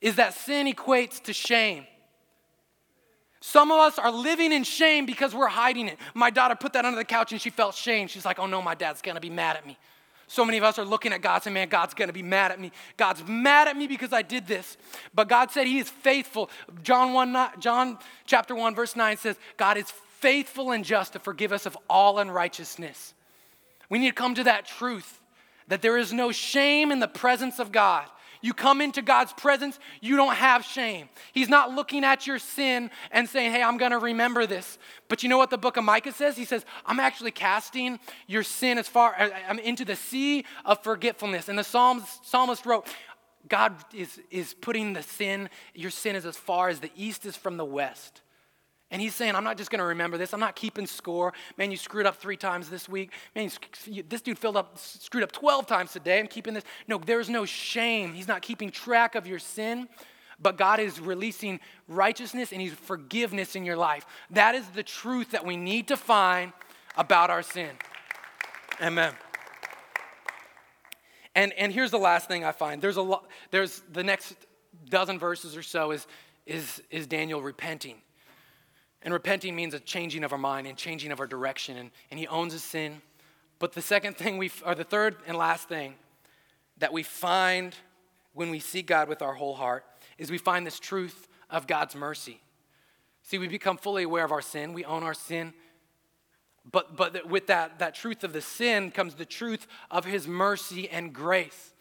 Is 0.00 0.16
that 0.16 0.34
sin 0.34 0.72
equates 0.72 1.20
to 1.24 1.32
shame. 1.32 1.84
Some 3.48 3.72
of 3.72 3.78
us 3.78 3.98
are 3.98 4.10
living 4.10 4.52
in 4.52 4.62
shame 4.62 5.06
because 5.06 5.34
we're 5.34 5.48
hiding 5.48 5.88
it. 5.88 5.96
My 6.12 6.28
daughter 6.28 6.54
put 6.54 6.74
that 6.74 6.84
under 6.84 6.98
the 6.98 7.04
couch 7.04 7.32
and 7.32 7.40
she 7.40 7.48
felt 7.48 7.74
shame. 7.74 8.06
She's 8.06 8.26
like, 8.26 8.38
oh 8.38 8.44
no, 8.44 8.60
my 8.60 8.74
dad's 8.74 9.00
gonna 9.00 9.20
be 9.20 9.30
mad 9.30 9.56
at 9.56 9.66
me. 9.66 9.78
So 10.26 10.44
many 10.44 10.58
of 10.58 10.64
us 10.64 10.78
are 10.78 10.84
looking 10.84 11.14
at 11.14 11.22
God 11.22 11.42
saying, 11.42 11.54
man, 11.54 11.70
God's 11.70 11.94
gonna 11.94 12.12
be 12.12 12.22
mad 12.22 12.52
at 12.52 12.60
me. 12.60 12.72
God's 12.98 13.26
mad 13.26 13.66
at 13.66 13.74
me 13.74 13.86
because 13.86 14.12
I 14.12 14.20
did 14.20 14.46
this. 14.46 14.76
But 15.14 15.30
God 15.30 15.50
said 15.50 15.66
He 15.66 15.78
is 15.78 15.88
faithful. 15.88 16.50
John 16.82 17.14
1, 17.14 17.52
John 17.58 17.96
chapter 18.26 18.54
1, 18.54 18.74
verse 18.74 18.94
9 18.94 19.16
says, 19.16 19.38
God 19.56 19.78
is 19.78 19.90
faithful 20.18 20.72
and 20.72 20.84
just 20.84 21.14
to 21.14 21.18
forgive 21.18 21.50
us 21.50 21.64
of 21.64 21.74
all 21.88 22.18
unrighteousness. 22.18 23.14
We 23.88 23.98
need 23.98 24.10
to 24.10 24.14
come 24.14 24.34
to 24.34 24.44
that 24.44 24.66
truth 24.66 25.20
that 25.68 25.80
there 25.80 25.96
is 25.96 26.12
no 26.12 26.32
shame 26.32 26.92
in 26.92 26.98
the 26.98 27.08
presence 27.08 27.58
of 27.58 27.72
God. 27.72 28.04
You 28.40 28.54
come 28.54 28.80
into 28.80 29.02
God's 29.02 29.32
presence, 29.32 29.78
you 30.00 30.16
don't 30.16 30.34
have 30.34 30.64
shame. 30.64 31.08
He's 31.32 31.48
not 31.48 31.72
looking 31.72 32.04
at 32.04 32.26
your 32.26 32.38
sin 32.38 32.90
and 33.10 33.28
saying, 33.28 33.52
Hey, 33.52 33.62
I'm 33.62 33.78
going 33.78 33.92
to 33.92 33.98
remember 33.98 34.46
this. 34.46 34.78
But 35.08 35.22
you 35.22 35.28
know 35.28 35.38
what 35.38 35.50
the 35.50 35.58
book 35.58 35.76
of 35.76 35.84
Micah 35.84 36.12
says? 36.12 36.36
He 36.36 36.44
says, 36.44 36.64
I'm 36.86 37.00
actually 37.00 37.30
casting 37.30 37.98
your 38.26 38.42
sin 38.42 38.78
as 38.78 38.88
far 38.88 39.14
uh, 39.18 39.28
uh, 39.28 39.30
I'm 39.48 39.58
into 39.58 39.84
the 39.84 39.96
sea 39.96 40.44
of 40.64 40.82
forgetfulness. 40.82 41.48
And 41.48 41.58
the 41.58 41.64
Psalms, 41.64 42.20
psalmist 42.22 42.66
wrote, 42.66 42.86
God 43.48 43.74
is, 43.94 44.20
is 44.30 44.54
putting 44.54 44.92
the 44.92 45.02
sin, 45.02 45.48
your 45.74 45.90
sin 45.90 46.16
is 46.16 46.26
as 46.26 46.36
far 46.36 46.68
as 46.68 46.80
the 46.80 46.90
east 46.96 47.24
is 47.24 47.36
from 47.36 47.56
the 47.56 47.64
west. 47.64 48.20
And 48.90 49.02
he's 49.02 49.14
saying, 49.14 49.34
I'm 49.34 49.44
not 49.44 49.58
just 49.58 49.70
going 49.70 49.80
to 49.80 49.84
remember 49.84 50.16
this. 50.16 50.32
I'm 50.32 50.40
not 50.40 50.56
keeping 50.56 50.86
score. 50.86 51.34
Man, 51.58 51.70
you 51.70 51.76
screwed 51.76 52.06
up 52.06 52.16
three 52.16 52.38
times 52.38 52.70
this 52.70 52.88
week. 52.88 53.12
Man, 53.34 53.50
this 54.08 54.22
dude 54.22 54.38
filled 54.38 54.56
up, 54.56 54.78
screwed 54.78 55.22
up 55.22 55.32
12 55.32 55.66
times 55.66 55.92
today. 55.92 56.18
I'm 56.18 56.26
keeping 56.26 56.54
this. 56.54 56.64
No, 56.86 56.98
there's 56.98 57.28
no 57.28 57.44
shame. 57.44 58.14
He's 58.14 58.28
not 58.28 58.40
keeping 58.40 58.70
track 58.70 59.14
of 59.14 59.26
your 59.26 59.38
sin, 59.38 59.88
but 60.40 60.56
God 60.56 60.80
is 60.80 61.00
releasing 61.00 61.60
righteousness 61.86 62.50
and 62.50 62.62
He's 62.62 62.72
forgiveness 62.72 63.56
in 63.56 63.64
your 63.64 63.76
life. 63.76 64.06
That 64.30 64.54
is 64.54 64.66
the 64.68 64.82
truth 64.82 65.32
that 65.32 65.44
we 65.44 65.58
need 65.58 65.88
to 65.88 65.96
find 65.96 66.52
about 66.96 67.28
our 67.28 67.42
sin. 67.42 67.70
Amen. 68.80 69.12
And, 71.34 71.52
and 71.52 71.72
here's 71.72 71.90
the 71.90 71.98
last 71.98 72.26
thing 72.26 72.42
I 72.42 72.52
find. 72.52 72.80
There's 72.80 72.96
a 72.96 73.02
lot, 73.02 73.28
there's 73.50 73.82
the 73.92 74.02
next 74.02 74.34
dozen 74.88 75.18
verses 75.18 75.56
or 75.56 75.62
so 75.62 75.90
is, 75.90 76.06
is, 76.46 76.82
is 76.90 77.06
Daniel 77.06 77.42
repenting. 77.42 77.96
And 79.02 79.14
repenting 79.14 79.54
means 79.54 79.74
a 79.74 79.80
changing 79.80 80.24
of 80.24 80.32
our 80.32 80.38
mind 80.38 80.66
and 80.66 80.76
changing 80.76 81.12
of 81.12 81.20
our 81.20 81.26
direction. 81.26 81.76
And, 81.76 81.90
and 82.10 82.18
he 82.18 82.26
owns 82.26 82.52
his 82.52 82.64
sin. 82.64 83.00
But 83.58 83.72
the 83.72 83.82
second 83.82 84.16
thing 84.16 84.38
we, 84.38 84.50
or 84.64 84.74
the 84.74 84.84
third 84.84 85.16
and 85.26 85.36
last 85.36 85.68
thing 85.68 85.94
that 86.78 86.92
we 86.92 87.02
find 87.02 87.74
when 88.34 88.50
we 88.50 88.60
seek 88.60 88.86
God 88.86 89.08
with 89.08 89.22
our 89.22 89.34
whole 89.34 89.54
heart 89.54 89.84
is 90.16 90.30
we 90.30 90.38
find 90.38 90.66
this 90.66 90.78
truth 90.78 91.28
of 91.50 91.66
God's 91.66 91.94
mercy. 91.94 92.40
See, 93.22 93.38
we 93.38 93.48
become 93.48 93.76
fully 93.76 94.04
aware 94.04 94.24
of 94.24 94.32
our 94.32 94.42
sin, 94.42 94.72
we 94.72 94.84
own 94.84 95.02
our 95.02 95.14
sin. 95.14 95.52
But, 96.70 96.96
but 96.96 97.28
with 97.28 97.46
that, 97.46 97.78
that 97.78 97.94
truth 97.94 98.24
of 98.24 98.32
the 98.32 98.40
sin 98.40 98.90
comes 98.90 99.14
the 99.14 99.24
truth 99.24 99.66
of 99.90 100.04
his 100.04 100.28
mercy 100.28 100.88
and 100.88 101.14
grace, 101.14 101.72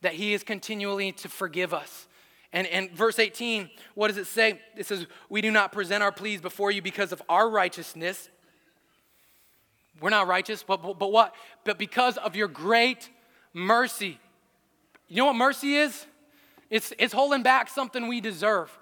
that 0.00 0.14
he 0.14 0.34
is 0.34 0.42
continually 0.42 1.12
to 1.12 1.28
forgive 1.28 1.72
us, 1.72 2.08
and, 2.54 2.68
and 2.68 2.90
verse 2.92 3.18
18, 3.18 3.68
what 3.94 4.08
does 4.08 4.16
it 4.16 4.28
say? 4.28 4.60
It 4.76 4.86
says, 4.86 5.06
We 5.28 5.40
do 5.40 5.50
not 5.50 5.72
present 5.72 6.04
our 6.04 6.12
pleas 6.12 6.40
before 6.40 6.70
you 6.70 6.80
because 6.80 7.10
of 7.10 7.20
our 7.28 7.50
righteousness, 7.50 8.30
We're 10.00 10.10
not 10.10 10.28
righteous, 10.28 10.62
but, 10.62 10.80
but, 10.80 10.98
but 10.98 11.10
what? 11.10 11.34
But 11.64 11.78
because 11.78 12.16
of 12.16 12.36
your 12.36 12.46
great 12.46 13.10
mercy. 13.52 14.20
You 15.08 15.16
know 15.16 15.26
what 15.26 15.36
mercy 15.36 15.74
is? 15.74 16.06
It's, 16.70 16.92
it's 16.98 17.12
holding 17.12 17.42
back 17.42 17.68
something 17.68 18.06
we 18.06 18.20
deserve. 18.20 18.76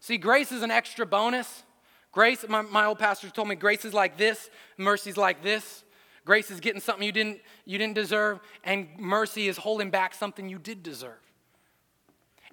See, 0.00 0.16
grace 0.16 0.50
is 0.50 0.62
an 0.62 0.70
extra 0.70 1.04
bonus. 1.04 1.64
Grace, 2.12 2.46
my, 2.48 2.62
my 2.62 2.86
old 2.86 2.98
pastor 2.98 3.28
told 3.28 3.48
me, 3.48 3.56
grace 3.56 3.84
is 3.84 3.92
like 3.92 4.16
this, 4.16 4.48
mercy's 4.78 5.18
like 5.18 5.42
this. 5.42 5.84
Grace 6.24 6.50
is 6.50 6.60
getting 6.60 6.80
something 6.80 7.04
you 7.04 7.12
didn't, 7.12 7.40
you 7.64 7.78
didn't 7.78 7.94
deserve, 7.94 8.40
and 8.64 8.88
mercy 8.98 9.48
is 9.48 9.56
holding 9.58 9.90
back 9.90 10.14
something 10.14 10.48
you 10.48 10.58
did 10.58 10.82
deserve. 10.82 11.27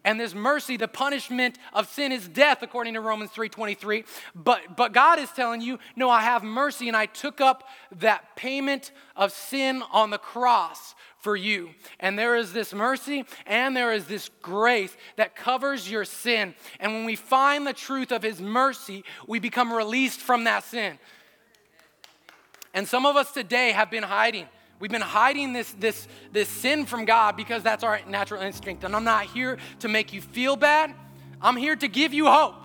And 0.06 0.20
this 0.20 0.36
mercy, 0.36 0.78
the 0.78 0.88
punishment 0.88 1.58
of 1.74 1.90
sin 1.90 2.12
is 2.12 2.28
death, 2.28 2.62
according 2.62 2.94
to 2.94 3.02
Romans 3.02 3.32
3:23. 3.32 4.06
But, 4.36 4.78
but 4.78 4.94
God 4.94 5.18
is 5.18 5.32
telling 5.32 5.62
you, 5.62 5.80
no, 5.96 6.12
I 6.12 6.22
have 6.22 6.44
mercy, 6.44 6.88
and 6.88 6.96
I 6.96 7.08
took 7.08 7.42
up 7.42 7.68
that 7.98 8.36
payment 8.36 8.92
of 9.16 9.32
sin 9.32 9.82
on 9.92 10.12
the 10.12 10.20
cross 10.20 10.94
for 11.18 11.36
you. 11.36 11.72
And 12.00 12.20
there 12.20 12.36
is 12.36 12.54
this 12.54 12.72
mercy 12.72 13.26
and 13.48 13.76
there 13.76 13.92
is 13.92 14.06
this 14.06 14.30
grace 14.44 14.96
that 15.16 15.36
covers 15.36 15.90
your 15.90 16.06
sin. 16.06 16.54
And 16.80 16.94
when 16.94 17.04
we 17.04 17.16
find 17.16 17.66
the 17.66 17.74
truth 17.74 18.12
of 18.12 18.22
His 18.22 18.40
mercy, 18.40 19.04
we 19.26 19.40
become 19.40 19.74
released 19.74 20.20
from 20.20 20.44
that 20.44 20.66
sin. 20.66 21.00
And 22.76 22.88
some 22.88 23.08
of 23.08 23.16
us 23.16 23.32
today 23.32 23.72
have 23.72 23.90
been 23.90 24.04
hiding. 24.04 24.46
We've 24.80 24.92
been 24.92 25.02
hiding 25.02 25.54
this, 25.54 25.72
this, 25.74 26.08
this 26.32 26.50
sin 26.50 26.86
from 26.86 27.06
God 27.06 27.38
because 27.38 27.64
that's 27.64 27.84
our 27.84 28.02
natural 28.08 28.42
instinct. 28.42 28.84
And 28.84 28.96
I'm 28.96 29.04
not 29.04 29.26
here 29.26 29.58
to 29.80 29.88
make 29.88 30.14
you 30.14 30.22
feel 30.22 30.56
bad. 30.56 30.94
I'm 31.42 31.56
here 31.56 31.76
to 31.76 31.88
give 31.88 32.14
you 32.14 32.28
hope. 32.28 32.56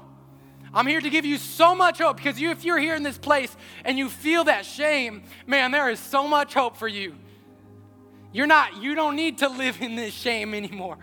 I'm 0.73 0.87
here 0.87 1.01
to 1.01 1.11
give 1.11 1.25
you 1.25 1.37
so 1.37 1.75
much 1.75 1.99
hope 1.99 2.17
because 2.17 2.41
you, 2.41 2.51
if 2.51 2.65
you're 2.65 2.79
here 2.79 2.95
in 2.95 3.03
this 3.03 3.19
place 3.19 3.55
and 3.85 3.99
you 3.99 4.09
feel 4.09 4.45
that 4.45 4.65
shame, 4.65 5.25
man, 5.47 5.71
there 5.73 5.91
is 5.91 5.99
so 5.99 6.29
much 6.29 6.55
hope 6.55 6.77
for 6.77 6.89
you. 6.89 7.17
You're 8.33 8.47
not, 8.47 8.81
you 8.81 8.95
don't 8.95 9.17
need 9.17 9.39
to 9.39 9.49
live 9.49 9.81
in 9.81 9.97
this 9.97 10.15
shame 10.15 10.55
anymore. 10.55 10.99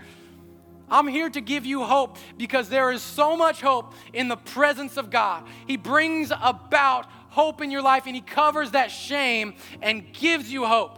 I'm 0.90 1.08
here 1.08 1.30
to 1.30 1.42
give 1.42 1.66
you 1.66 1.84
hope 1.84 2.18
because 2.38 2.70
there 2.70 2.92
is 2.92 3.02
so 3.02 3.36
much 3.36 3.60
hope 3.60 3.94
in 4.14 4.30
the 4.30 4.38
presence 4.38 4.96
of 4.96 5.10
God. 5.10 5.44
He 5.68 5.76
brings 5.76 6.32
about 6.32 7.08
hope 7.38 7.62
in 7.62 7.70
your 7.70 7.84
life 7.84 8.08
and 8.08 8.16
He 8.16 8.22
covers 8.22 8.72
that 8.72 8.90
shame 8.90 9.54
and 9.80 10.12
gives 10.12 10.52
you 10.52 10.66
hope. 10.66 10.98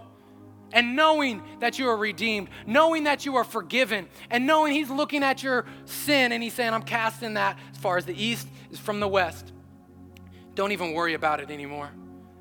And 0.71 0.95
knowing 0.95 1.43
that 1.59 1.77
you 1.77 1.89
are 1.89 1.97
redeemed, 1.97 2.47
knowing 2.65 3.03
that 3.03 3.25
you 3.25 3.35
are 3.35 3.43
forgiven, 3.43 4.07
and 4.29 4.47
knowing 4.47 4.73
He's 4.73 4.89
looking 4.89 5.21
at 5.21 5.43
your 5.43 5.65
sin 5.83 6.31
and 6.31 6.41
He's 6.41 6.53
saying, 6.53 6.73
I'm 6.73 6.83
casting 6.83 7.33
that 7.33 7.59
as 7.73 7.77
far 7.77 7.97
as 7.97 8.05
the 8.05 8.15
east 8.23 8.47
is 8.71 8.79
from 8.79 9.01
the 9.01 9.07
west. 9.07 9.51
Don't 10.55 10.71
even 10.71 10.93
worry 10.93 11.13
about 11.13 11.41
it 11.41 11.51
anymore 11.51 11.91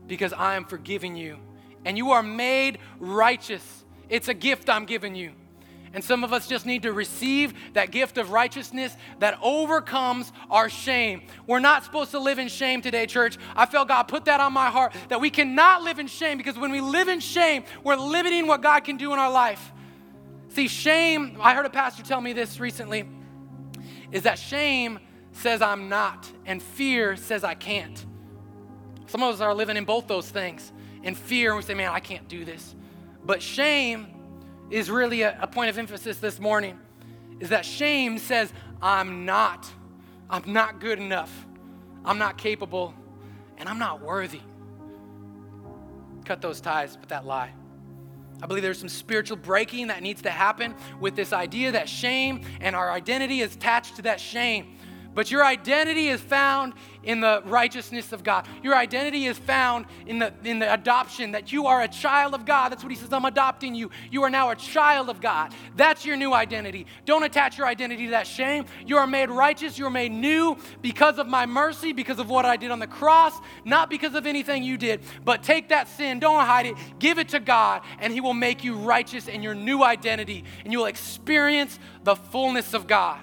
because 0.06 0.32
I 0.32 0.54
am 0.54 0.64
forgiving 0.64 1.16
you 1.16 1.38
and 1.84 1.98
you 1.98 2.12
are 2.12 2.22
made 2.22 2.78
righteous. 3.00 3.84
It's 4.08 4.28
a 4.28 4.34
gift 4.34 4.70
I'm 4.70 4.86
giving 4.86 5.16
you. 5.16 5.32
And 5.94 6.04
some 6.04 6.24
of 6.24 6.32
us 6.32 6.46
just 6.46 6.66
need 6.66 6.82
to 6.82 6.92
receive 6.92 7.54
that 7.72 7.90
gift 7.90 8.18
of 8.18 8.30
righteousness 8.30 8.96
that 9.20 9.38
overcomes 9.42 10.32
our 10.50 10.68
shame. 10.68 11.22
We're 11.46 11.60
not 11.60 11.84
supposed 11.84 12.10
to 12.10 12.18
live 12.18 12.38
in 12.38 12.48
shame 12.48 12.82
today, 12.82 13.06
church. 13.06 13.38
I 13.56 13.66
felt 13.66 13.88
God 13.88 14.04
put 14.04 14.26
that 14.26 14.40
on 14.40 14.52
my 14.52 14.68
heart 14.68 14.94
that 15.08 15.20
we 15.20 15.30
cannot 15.30 15.82
live 15.82 15.98
in 15.98 16.06
shame 16.06 16.36
because 16.38 16.58
when 16.58 16.70
we 16.70 16.80
live 16.80 17.08
in 17.08 17.20
shame, 17.20 17.64
we're 17.82 17.96
limiting 17.96 18.46
what 18.46 18.62
God 18.62 18.80
can 18.80 18.96
do 18.96 19.12
in 19.12 19.18
our 19.18 19.30
life. 19.30 19.72
See, 20.48 20.68
shame, 20.68 21.38
I 21.40 21.54
heard 21.54 21.66
a 21.66 21.70
pastor 21.70 22.02
tell 22.02 22.20
me 22.20 22.32
this 22.32 22.58
recently, 22.60 23.08
is 24.10 24.22
that 24.22 24.38
shame 24.38 24.98
says 25.32 25.62
I'm 25.62 25.88
not, 25.88 26.30
and 26.46 26.62
fear 26.62 27.16
says 27.16 27.44
I 27.44 27.54
can't. 27.54 28.04
Some 29.06 29.22
of 29.22 29.34
us 29.34 29.40
are 29.40 29.54
living 29.54 29.76
in 29.76 29.84
both 29.84 30.06
those 30.06 30.28
things 30.28 30.72
in 31.02 31.14
fear, 31.14 31.50
and 31.50 31.56
we 31.58 31.62
say, 31.62 31.74
man, 31.74 31.92
I 31.92 32.00
can't 32.00 32.28
do 32.28 32.44
this. 32.44 32.74
But 33.24 33.42
shame 33.42 34.17
is 34.70 34.90
really 34.90 35.22
a, 35.22 35.38
a 35.40 35.46
point 35.46 35.70
of 35.70 35.78
emphasis 35.78 36.18
this 36.18 36.38
morning, 36.38 36.78
is 37.40 37.50
that 37.50 37.64
shame 37.64 38.18
says, 38.18 38.52
I'm 38.82 39.24
not. 39.24 39.70
I'm 40.30 40.52
not 40.52 40.80
good 40.80 40.98
enough. 40.98 41.46
I'm 42.04 42.18
not 42.18 42.38
capable, 42.38 42.94
and 43.56 43.68
I'm 43.68 43.78
not 43.78 44.02
worthy. 44.02 44.40
Cut 46.24 46.40
those 46.40 46.60
ties 46.60 46.96
with 46.98 47.08
that 47.08 47.26
lie. 47.26 47.52
I 48.40 48.46
believe 48.46 48.62
there's 48.62 48.78
some 48.78 48.88
spiritual 48.88 49.36
breaking 49.36 49.88
that 49.88 50.02
needs 50.02 50.22
to 50.22 50.30
happen 50.30 50.74
with 51.00 51.16
this 51.16 51.32
idea 51.32 51.72
that 51.72 51.88
shame 51.88 52.42
and 52.60 52.76
our 52.76 52.90
identity 52.90 53.40
is 53.40 53.56
attached 53.56 53.96
to 53.96 54.02
that 54.02 54.20
shame. 54.20 54.77
But 55.14 55.30
your 55.30 55.44
identity 55.44 56.08
is 56.08 56.20
found 56.20 56.74
in 57.02 57.20
the 57.20 57.42
righteousness 57.46 58.12
of 58.12 58.22
God. 58.22 58.46
Your 58.62 58.76
identity 58.76 59.26
is 59.26 59.38
found 59.38 59.86
in 60.06 60.18
the, 60.18 60.32
in 60.44 60.58
the 60.58 60.72
adoption 60.72 61.32
that 61.32 61.52
you 61.52 61.66
are 61.66 61.82
a 61.82 61.88
child 61.88 62.34
of 62.34 62.44
God. 62.44 62.70
That's 62.70 62.82
what 62.82 62.92
he 62.92 62.96
says, 62.96 63.12
I'm 63.12 63.24
adopting 63.24 63.74
you. 63.74 63.90
You 64.10 64.22
are 64.24 64.30
now 64.30 64.50
a 64.50 64.56
child 64.56 65.08
of 65.08 65.20
God. 65.20 65.54
That's 65.74 66.04
your 66.04 66.16
new 66.16 66.32
identity. 66.32 66.86
Don't 67.04 67.22
attach 67.22 67.58
your 67.58 67.66
identity 67.66 68.04
to 68.06 68.10
that 68.12 68.26
shame. 68.26 68.66
You 68.86 68.98
are 68.98 69.06
made 69.06 69.30
righteous. 69.30 69.78
You 69.78 69.86
are 69.86 69.90
made 69.90 70.12
new 70.12 70.56
because 70.82 71.18
of 71.18 71.26
my 71.26 71.46
mercy, 71.46 71.92
because 71.92 72.18
of 72.18 72.28
what 72.28 72.44
I 72.44 72.56
did 72.56 72.70
on 72.70 72.78
the 72.78 72.86
cross, 72.86 73.34
not 73.64 73.90
because 73.90 74.14
of 74.14 74.26
anything 74.26 74.62
you 74.62 74.76
did. 74.76 75.00
But 75.24 75.42
take 75.42 75.70
that 75.70 75.88
sin, 75.88 76.20
don't 76.20 76.44
hide 76.44 76.66
it, 76.66 76.76
give 76.98 77.18
it 77.18 77.30
to 77.30 77.40
God, 77.40 77.82
and 77.98 78.12
he 78.12 78.20
will 78.20 78.34
make 78.34 78.62
you 78.62 78.76
righteous 78.76 79.28
in 79.28 79.42
your 79.42 79.54
new 79.54 79.82
identity, 79.82 80.44
and 80.62 80.72
you 80.72 80.80
will 80.80 80.86
experience 80.86 81.78
the 82.04 82.14
fullness 82.14 82.74
of 82.74 82.86
God. 82.86 83.18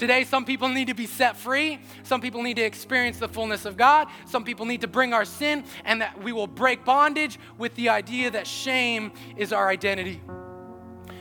Today, 0.00 0.24
some 0.24 0.46
people 0.46 0.70
need 0.70 0.86
to 0.86 0.94
be 0.94 1.04
set 1.04 1.36
free. 1.36 1.78
Some 2.04 2.22
people 2.22 2.42
need 2.42 2.56
to 2.56 2.62
experience 2.62 3.18
the 3.18 3.28
fullness 3.28 3.66
of 3.66 3.76
God. 3.76 4.08
Some 4.24 4.44
people 4.44 4.64
need 4.64 4.80
to 4.80 4.88
bring 4.88 5.12
our 5.12 5.26
sin, 5.26 5.62
and 5.84 6.00
that 6.00 6.22
we 6.22 6.32
will 6.32 6.46
break 6.46 6.86
bondage 6.86 7.38
with 7.58 7.74
the 7.74 7.90
idea 7.90 8.30
that 8.30 8.46
shame 8.46 9.12
is 9.36 9.52
our 9.52 9.68
identity. 9.68 10.22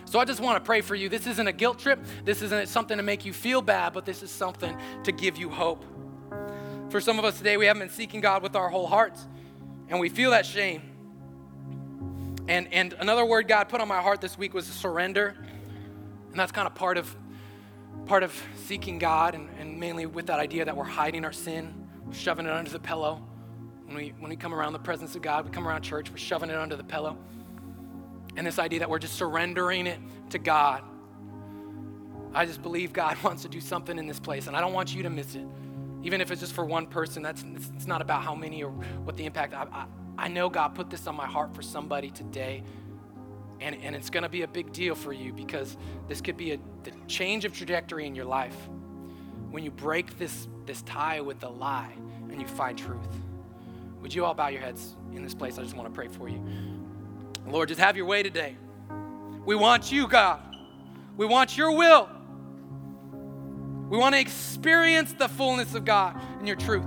So 0.05 0.17
I 0.17 0.23
just 0.23 0.39
want 0.39 0.63
to 0.63 0.65
pray 0.65 0.79
for 0.79 0.95
you. 0.95 1.09
This 1.09 1.27
isn't 1.27 1.45
a 1.45 1.51
guilt 1.51 1.77
trip. 1.77 1.99
This 2.23 2.41
isn't 2.41 2.69
something 2.69 2.95
to 2.95 3.03
make 3.03 3.25
you 3.25 3.33
feel 3.33 3.61
bad, 3.61 3.91
but 3.91 4.05
this 4.05 4.23
is 4.23 4.31
something 4.31 4.77
to 5.03 5.11
give 5.11 5.35
you 5.35 5.49
hope. 5.49 5.83
For 6.89 7.01
some 7.01 7.19
of 7.19 7.25
us 7.25 7.37
today, 7.37 7.57
we 7.57 7.65
haven't 7.65 7.81
been 7.81 7.89
seeking 7.89 8.21
God 8.21 8.41
with 8.41 8.55
our 8.55 8.69
whole 8.69 8.87
hearts, 8.87 9.27
and 9.89 9.99
we 9.99 10.07
feel 10.07 10.31
that 10.31 10.45
shame. 10.45 10.83
And, 12.47 12.73
and 12.73 12.93
another 12.93 13.25
word 13.25 13.49
God 13.49 13.67
put 13.67 13.81
on 13.81 13.89
my 13.89 13.99
heart 13.99 14.21
this 14.21 14.37
week 14.37 14.53
was 14.53 14.65
surrender. 14.67 15.35
And 16.31 16.39
that's 16.39 16.53
kind 16.53 16.65
of 16.65 16.75
part 16.75 16.97
of 16.97 17.13
part 18.09 18.23
of 18.23 18.43
seeking 18.65 18.97
God, 18.97 19.35
and, 19.35 19.47
and 19.59 19.79
mainly 19.79 20.07
with 20.07 20.25
that 20.25 20.39
idea 20.39 20.65
that 20.65 20.75
we're 20.75 20.83
hiding 20.83 21.23
our 21.23 21.31
sin, 21.31 21.87
shoving 22.11 22.47
it 22.47 22.51
under 22.51 22.71
the 22.71 22.79
pillow. 22.79 23.21
When 23.85 23.95
we, 23.95 24.13
when 24.17 24.31
we 24.31 24.35
come 24.35 24.51
around 24.51 24.73
the 24.73 24.79
presence 24.79 25.15
of 25.15 25.21
God, 25.21 25.45
we 25.45 25.51
come 25.51 25.67
around 25.67 25.83
church, 25.83 26.09
we're 26.09 26.17
shoving 26.17 26.49
it 26.49 26.55
under 26.55 26.75
the 26.75 26.83
pillow. 26.83 27.19
And 28.35 28.47
this 28.47 28.57
idea 28.57 28.79
that 28.79 28.89
we're 28.89 28.97
just 28.97 29.13
surrendering 29.13 29.85
it 29.85 29.99
to 30.31 30.39
God. 30.39 30.83
I 32.33 32.47
just 32.47 32.63
believe 32.63 32.93
God 32.93 33.15
wants 33.23 33.43
to 33.43 33.47
do 33.47 33.61
something 33.61 33.99
in 33.99 34.07
this 34.07 34.19
place, 34.19 34.47
and 34.47 34.57
I 34.57 34.61
don't 34.61 34.73
want 34.73 34.95
you 34.95 35.03
to 35.03 35.09
miss 35.11 35.35
it. 35.35 35.45
Even 36.01 36.19
if 36.19 36.31
it's 36.31 36.41
just 36.41 36.53
for 36.53 36.65
one 36.65 36.87
person, 36.87 37.21
that's 37.21 37.45
it's, 37.75 37.85
not 37.85 38.01
about 38.01 38.23
how 38.23 38.33
many 38.33 38.63
or 38.63 38.71
what 38.71 39.17
the 39.17 39.25
impact. 39.27 39.53
I, 39.53 39.67
I, 39.71 39.85
I 40.17 40.27
know 40.29 40.49
God 40.49 40.69
put 40.69 40.89
this 40.89 41.05
on 41.05 41.15
my 41.15 41.27
heart 41.27 41.53
for 41.53 41.61
somebody 41.61 42.09
today 42.09 42.63
and, 43.61 43.75
and 43.83 43.95
it's 43.95 44.09
going 44.09 44.23
to 44.23 44.29
be 44.29 44.43
a 44.43 44.47
big 44.47 44.71
deal 44.71 44.95
for 44.95 45.13
you 45.13 45.33
because 45.33 45.77
this 46.07 46.21
could 46.21 46.37
be 46.37 46.51
a 46.51 46.59
the 46.83 46.91
change 47.07 47.45
of 47.45 47.53
trajectory 47.53 48.05
in 48.05 48.15
your 48.15 48.25
life 48.25 48.55
when 49.51 49.63
you 49.63 49.71
break 49.71 50.17
this, 50.17 50.47
this 50.65 50.81
tie 50.83 51.21
with 51.21 51.39
the 51.39 51.49
lie 51.49 51.93
and 52.31 52.41
you 52.41 52.47
find 52.47 52.77
truth. 52.77 53.07
Would 54.01 54.13
you 54.13 54.23
all 54.23 54.33
bow 54.33 54.47
your 54.47 54.61
heads 54.61 54.95
in 55.13 55.23
this 55.23 55.33
place? 55.33 55.57
I 55.57 55.63
just 55.63 55.75
want 55.75 55.89
to 55.89 55.93
pray 55.93 56.07
for 56.07 56.29
you. 56.29 56.41
Lord, 57.47 57.67
just 57.67 57.79
have 57.79 57.97
your 57.97 58.05
way 58.05 58.23
today. 58.23 58.55
We 59.45 59.55
want 59.55 59.91
you, 59.91 60.07
God. 60.07 60.39
We 61.17 61.25
want 61.25 61.57
your 61.57 61.71
will. 61.71 62.07
We 63.89 63.97
want 63.97 64.13
to 64.13 64.21
experience 64.21 65.13
the 65.13 65.27
fullness 65.27 65.73
of 65.73 65.83
God 65.83 66.15
and 66.37 66.47
your 66.47 66.55
truth. 66.55 66.85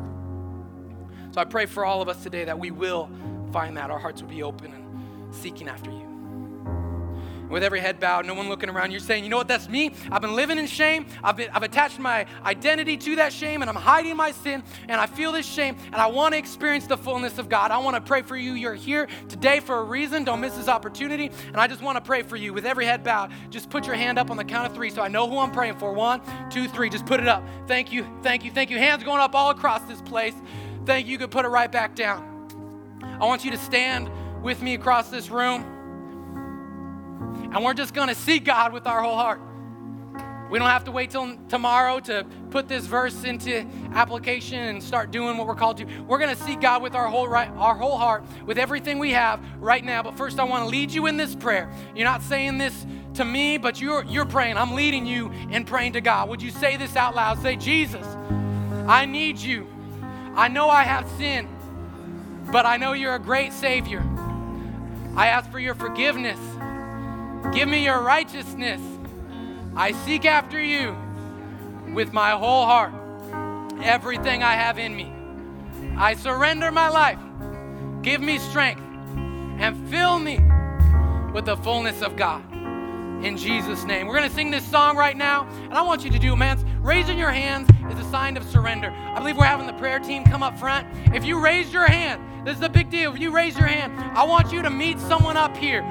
So 1.32 1.40
I 1.40 1.44
pray 1.44 1.66
for 1.66 1.84
all 1.84 2.00
of 2.00 2.08
us 2.08 2.22
today 2.22 2.44
that 2.44 2.58
we 2.58 2.70
will 2.70 3.10
find 3.52 3.76
that. 3.76 3.90
Our 3.90 3.98
hearts 3.98 4.22
will 4.22 4.28
be 4.28 4.42
open 4.42 4.72
and 4.72 5.34
seeking 5.34 5.68
after 5.68 5.90
you 5.90 6.11
with 7.52 7.62
every 7.62 7.80
head 7.80 8.00
bowed, 8.00 8.26
no 8.26 8.34
one 8.34 8.48
looking 8.48 8.70
around, 8.70 8.90
you're 8.90 9.00
saying, 9.00 9.22
you 9.22 9.30
know 9.30 9.36
what, 9.36 9.46
that's 9.46 9.68
me. 9.68 9.94
I've 10.10 10.22
been 10.22 10.34
living 10.34 10.58
in 10.58 10.66
shame. 10.66 11.06
I've, 11.22 11.36
been, 11.36 11.50
I've 11.50 11.62
attached 11.62 11.98
my 11.98 12.26
identity 12.44 12.96
to 12.96 13.16
that 13.16 13.32
shame 13.32 13.60
and 13.60 13.68
I'm 13.68 13.76
hiding 13.76 14.16
my 14.16 14.32
sin 14.32 14.62
and 14.88 15.00
I 15.00 15.06
feel 15.06 15.32
this 15.32 15.46
shame 15.46 15.76
and 15.86 15.96
I 15.96 16.06
want 16.06 16.32
to 16.32 16.38
experience 16.38 16.86
the 16.86 16.96
fullness 16.96 17.38
of 17.38 17.48
God. 17.48 17.70
I 17.70 17.78
want 17.78 17.94
to 17.94 18.00
pray 18.00 18.22
for 18.22 18.36
you. 18.36 18.54
You're 18.54 18.74
here 18.74 19.06
today 19.28 19.60
for 19.60 19.78
a 19.78 19.84
reason. 19.84 20.24
Don't 20.24 20.40
miss 20.40 20.54
this 20.54 20.68
opportunity. 20.68 21.30
And 21.48 21.58
I 21.58 21.66
just 21.66 21.82
want 21.82 21.96
to 21.96 22.00
pray 22.00 22.22
for 22.22 22.36
you 22.36 22.54
with 22.54 22.64
every 22.64 22.86
head 22.86 23.04
bowed. 23.04 23.30
Just 23.50 23.68
put 23.68 23.86
your 23.86 23.96
hand 23.96 24.18
up 24.18 24.30
on 24.30 24.38
the 24.38 24.44
count 24.44 24.66
of 24.66 24.74
three 24.74 24.88
so 24.90 25.02
I 25.02 25.08
know 25.08 25.28
who 25.28 25.38
I'm 25.38 25.52
praying 25.52 25.76
for. 25.76 25.92
One, 25.92 26.22
two, 26.48 26.68
three. 26.68 26.88
Just 26.88 27.04
put 27.04 27.20
it 27.20 27.28
up. 27.28 27.44
Thank 27.66 27.92
you, 27.92 28.06
thank 28.22 28.44
you, 28.44 28.50
thank 28.50 28.70
you. 28.70 28.78
Hands 28.78 29.04
going 29.04 29.20
up 29.20 29.34
all 29.34 29.50
across 29.50 29.82
this 29.82 30.00
place. 30.00 30.34
Thank 30.86 31.06
you. 31.06 31.12
You 31.12 31.18
could 31.18 31.30
put 31.30 31.44
it 31.44 31.48
right 31.48 31.70
back 31.70 31.94
down. 31.94 32.28
I 33.20 33.26
want 33.26 33.44
you 33.44 33.50
to 33.50 33.58
stand 33.58 34.10
with 34.42 34.62
me 34.62 34.74
across 34.74 35.10
this 35.10 35.28
room. 35.28 35.81
And 37.52 37.64
we're 37.64 37.74
just 37.74 37.94
going 37.94 38.08
to 38.08 38.14
seek 38.14 38.44
God 38.44 38.72
with 38.72 38.86
our 38.86 39.02
whole 39.02 39.16
heart. 39.16 39.40
We 40.52 40.58
don't 40.58 40.68
have 40.68 40.84
to 40.84 40.92
wait 40.92 41.10
till 41.10 41.34
tomorrow 41.48 41.98
to 42.00 42.26
put 42.50 42.68
this 42.68 42.84
verse 42.84 43.24
into 43.24 43.66
application 43.94 44.58
and 44.58 44.82
start 44.82 45.10
doing 45.10 45.38
what 45.38 45.46
we're 45.46 45.54
called 45.54 45.78
to. 45.78 45.86
We're 46.02 46.18
going 46.18 46.36
to 46.36 46.42
seek 46.42 46.60
God 46.60 46.82
with 46.82 46.94
our 46.94 47.06
whole 47.06 47.26
right, 47.26 47.48
our 47.56 47.74
whole 47.74 47.96
heart, 47.96 48.22
with 48.44 48.58
everything 48.58 48.98
we 48.98 49.12
have 49.12 49.40
right 49.58 49.82
now. 49.82 50.02
But 50.02 50.18
first, 50.18 50.38
I 50.38 50.44
want 50.44 50.64
to 50.64 50.68
lead 50.68 50.90
you 50.90 51.06
in 51.06 51.16
this 51.16 51.34
prayer. 51.34 51.72
You're 51.96 52.04
not 52.04 52.20
saying 52.20 52.58
this 52.58 52.84
to 53.14 53.24
me, 53.24 53.56
but 53.56 53.80
you're 53.80 54.04
you're 54.04 54.26
praying. 54.26 54.58
I'm 54.58 54.74
leading 54.74 55.06
you 55.06 55.30
in 55.50 55.64
praying 55.64 55.94
to 55.94 56.02
God. 56.02 56.28
Would 56.28 56.42
you 56.42 56.50
say 56.50 56.76
this 56.76 56.96
out 56.96 57.14
loud? 57.14 57.40
Say, 57.40 57.56
Jesus, 57.56 58.06
I 58.86 59.06
need 59.06 59.38
you. 59.38 59.66
I 60.34 60.48
know 60.48 60.68
I 60.68 60.82
have 60.82 61.08
sinned, 61.16 61.48
but 62.52 62.66
I 62.66 62.76
know 62.76 62.92
you're 62.92 63.14
a 63.14 63.18
great 63.18 63.54
Savior. 63.54 64.00
I 65.16 65.28
ask 65.28 65.50
for 65.50 65.58
your 65.58 65.74
forgiveness. 65.74 66.38
Give 67.50 67.68
me 67.68 67.84
your 67.84 68.00
righteousness. 68.00 68.80
I 69.74 69.92
seek 69.92 70.24
after 70.24 70.62
you 70.62 70.96
with 71.92 72.12
my 72.12 72.30
whole 72.30 72.66
heart, 72.66 72.92
everything 73.82 74.42
I 74.42 74.54
have 74.54 74.78
in 74.78 74.94
me. 74.94 75.12
I 75.96 76.14
surrender 76.14 76.70
my 76.70 76.88
life. 76.88 77.18
Give 78.02 78.20
me 78.20 78.38
strength 78.38 78.82
and 79.60 79.88
fill 79.88 80.18
me 80.18 80.38
with 81.32 81.46
the 81.46 81.56
fullness 81.56 82.02
of 82.02 82.16
God. 82.16 82.42
In 83.24 83.36
Jesus' 83.36 83.84
name. 83.84 84.06
We're 84.06 84.16
going 84.16 84.28
to 84.28 84.34
sing 84.34 84.50
this 84.50 84.64
song 84.68 84.96
right 84.96 85.16
now, 85.16 85.46
and 85.64 85.74
I 85.74 85.82
want 85.82 86.04
you 86.04 86.10
to 86.10 86.18
do, 86.18 86.34
man, 86.34 86.58
raising 86.82 87.18
your 87.18 87.30
hands 87.30 87.68
is 87.90 88.04
a 88.04 88.10
sign 88.10 88.36
of 88.36 88.44
surrender. 88.44 88.90
I 88.90 89.18
believe 89.18 89.36
we're 89.36 89.44
having 89.44 89.66
the 89.66 89.72
prayer 89.74 90.00
team 90.00 90.24
come 90.24 90.42
up 90.42 90.58
front. 90.58 90.86
If 91.14 91.24
you 91.24 91.38
raise 91.38 91.72
your 91.72 91.86
hand, 91.86 92.46
this 92.46 92.56
is 92.56 92.62
a 92.62 92.68
big 92.68 92.90
deal. 92.90 93.14
If 93.14 93.20
you 93.20 93.30
raise 93.30 93.56
your 93.56 93.68
hand, 93.68 93.92
I 94.16 94.24
want 94.24 94.52
you 94.52 94.62
to 94.62 94.70
meet 94.70 94.98
someone 94.98 95.36
up 95.36 95.56
here. 95.56 95.82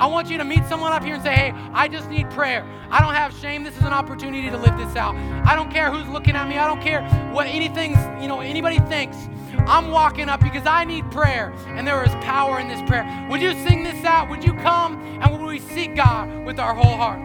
I 0.00 0.06
want 0.06 0.30
you 0.30 0.38
to 0.38 0.44
meet 0.44 0.64
someone 0.66 0.92
up 0.92 1.04
here 1.04 1.14
and 1.16 1.22
say, 1.22 1.34
hey, 1.34 1.52
I 1.74 1.86
just 1.86 2.08
need 2.08 2.30
prayer. 2.30 2.64
I 2.90 3.02
don't 3.02 3.12
have 3.12 3.36
shame. 3.36 3.62
This 3.64 3.76
is 3.76 3.82
an 3.82 3.92
opportunity 3.92 4.48
to 4.48 4.56
live 4.56 4.78
this 4.78 4.96
out. 4.96 5.14
I 5.46 5.54
don't 5.54 5.70
care 5.70 5.90
who's 5.90 6.08
looking 6.08 6.34
at 6.36 6.48
me. 6.48 6.56
I 6.56 6.66
don't 6.66 6.80
care 6.80 7.02
what 7.34 7.46
anything, 7.46 7.90
you 8.18 8.26
know, 8.26 8.40
anybody 8.40 8.78
thinks. 8.78 9.18
I'm 9.66 9.90
walking 9.90 10.30
up 10.30 10.40
because 10.40 10.66
I 10.66 10.84
need 10.84 11.10
prayer, 11.10 11.52
and 11.66 11.86
there 11.86 12.02
is 12.02 12.10
power 12.24 12.58
in 12.58 12.68
this 12.68 12.80
prayer. 12.88 13.28
Would 13.30 13.42
you 13.42 13.52
sing 13.66 13.84
this 13.84 14.02
out? 14.06 14.30
Would 14.30 14.42
you 14.42 14.54
come 14.54 14.98
and 15.20 15.30
would 15.30 15.46
we 15.46 15.58
seek 15.58 15.96
God 15.96 16.46
with 16.46 16.58
our 16.58 16.74
whole 16.74 16.96
heart? 16.96 17.20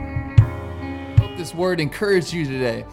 Hope 1.17 1.37
this 1.37 1.55
word 1.55 1.79
encouraged 1.79 2.33
you 2.33 2.43
today. 2.43 2.85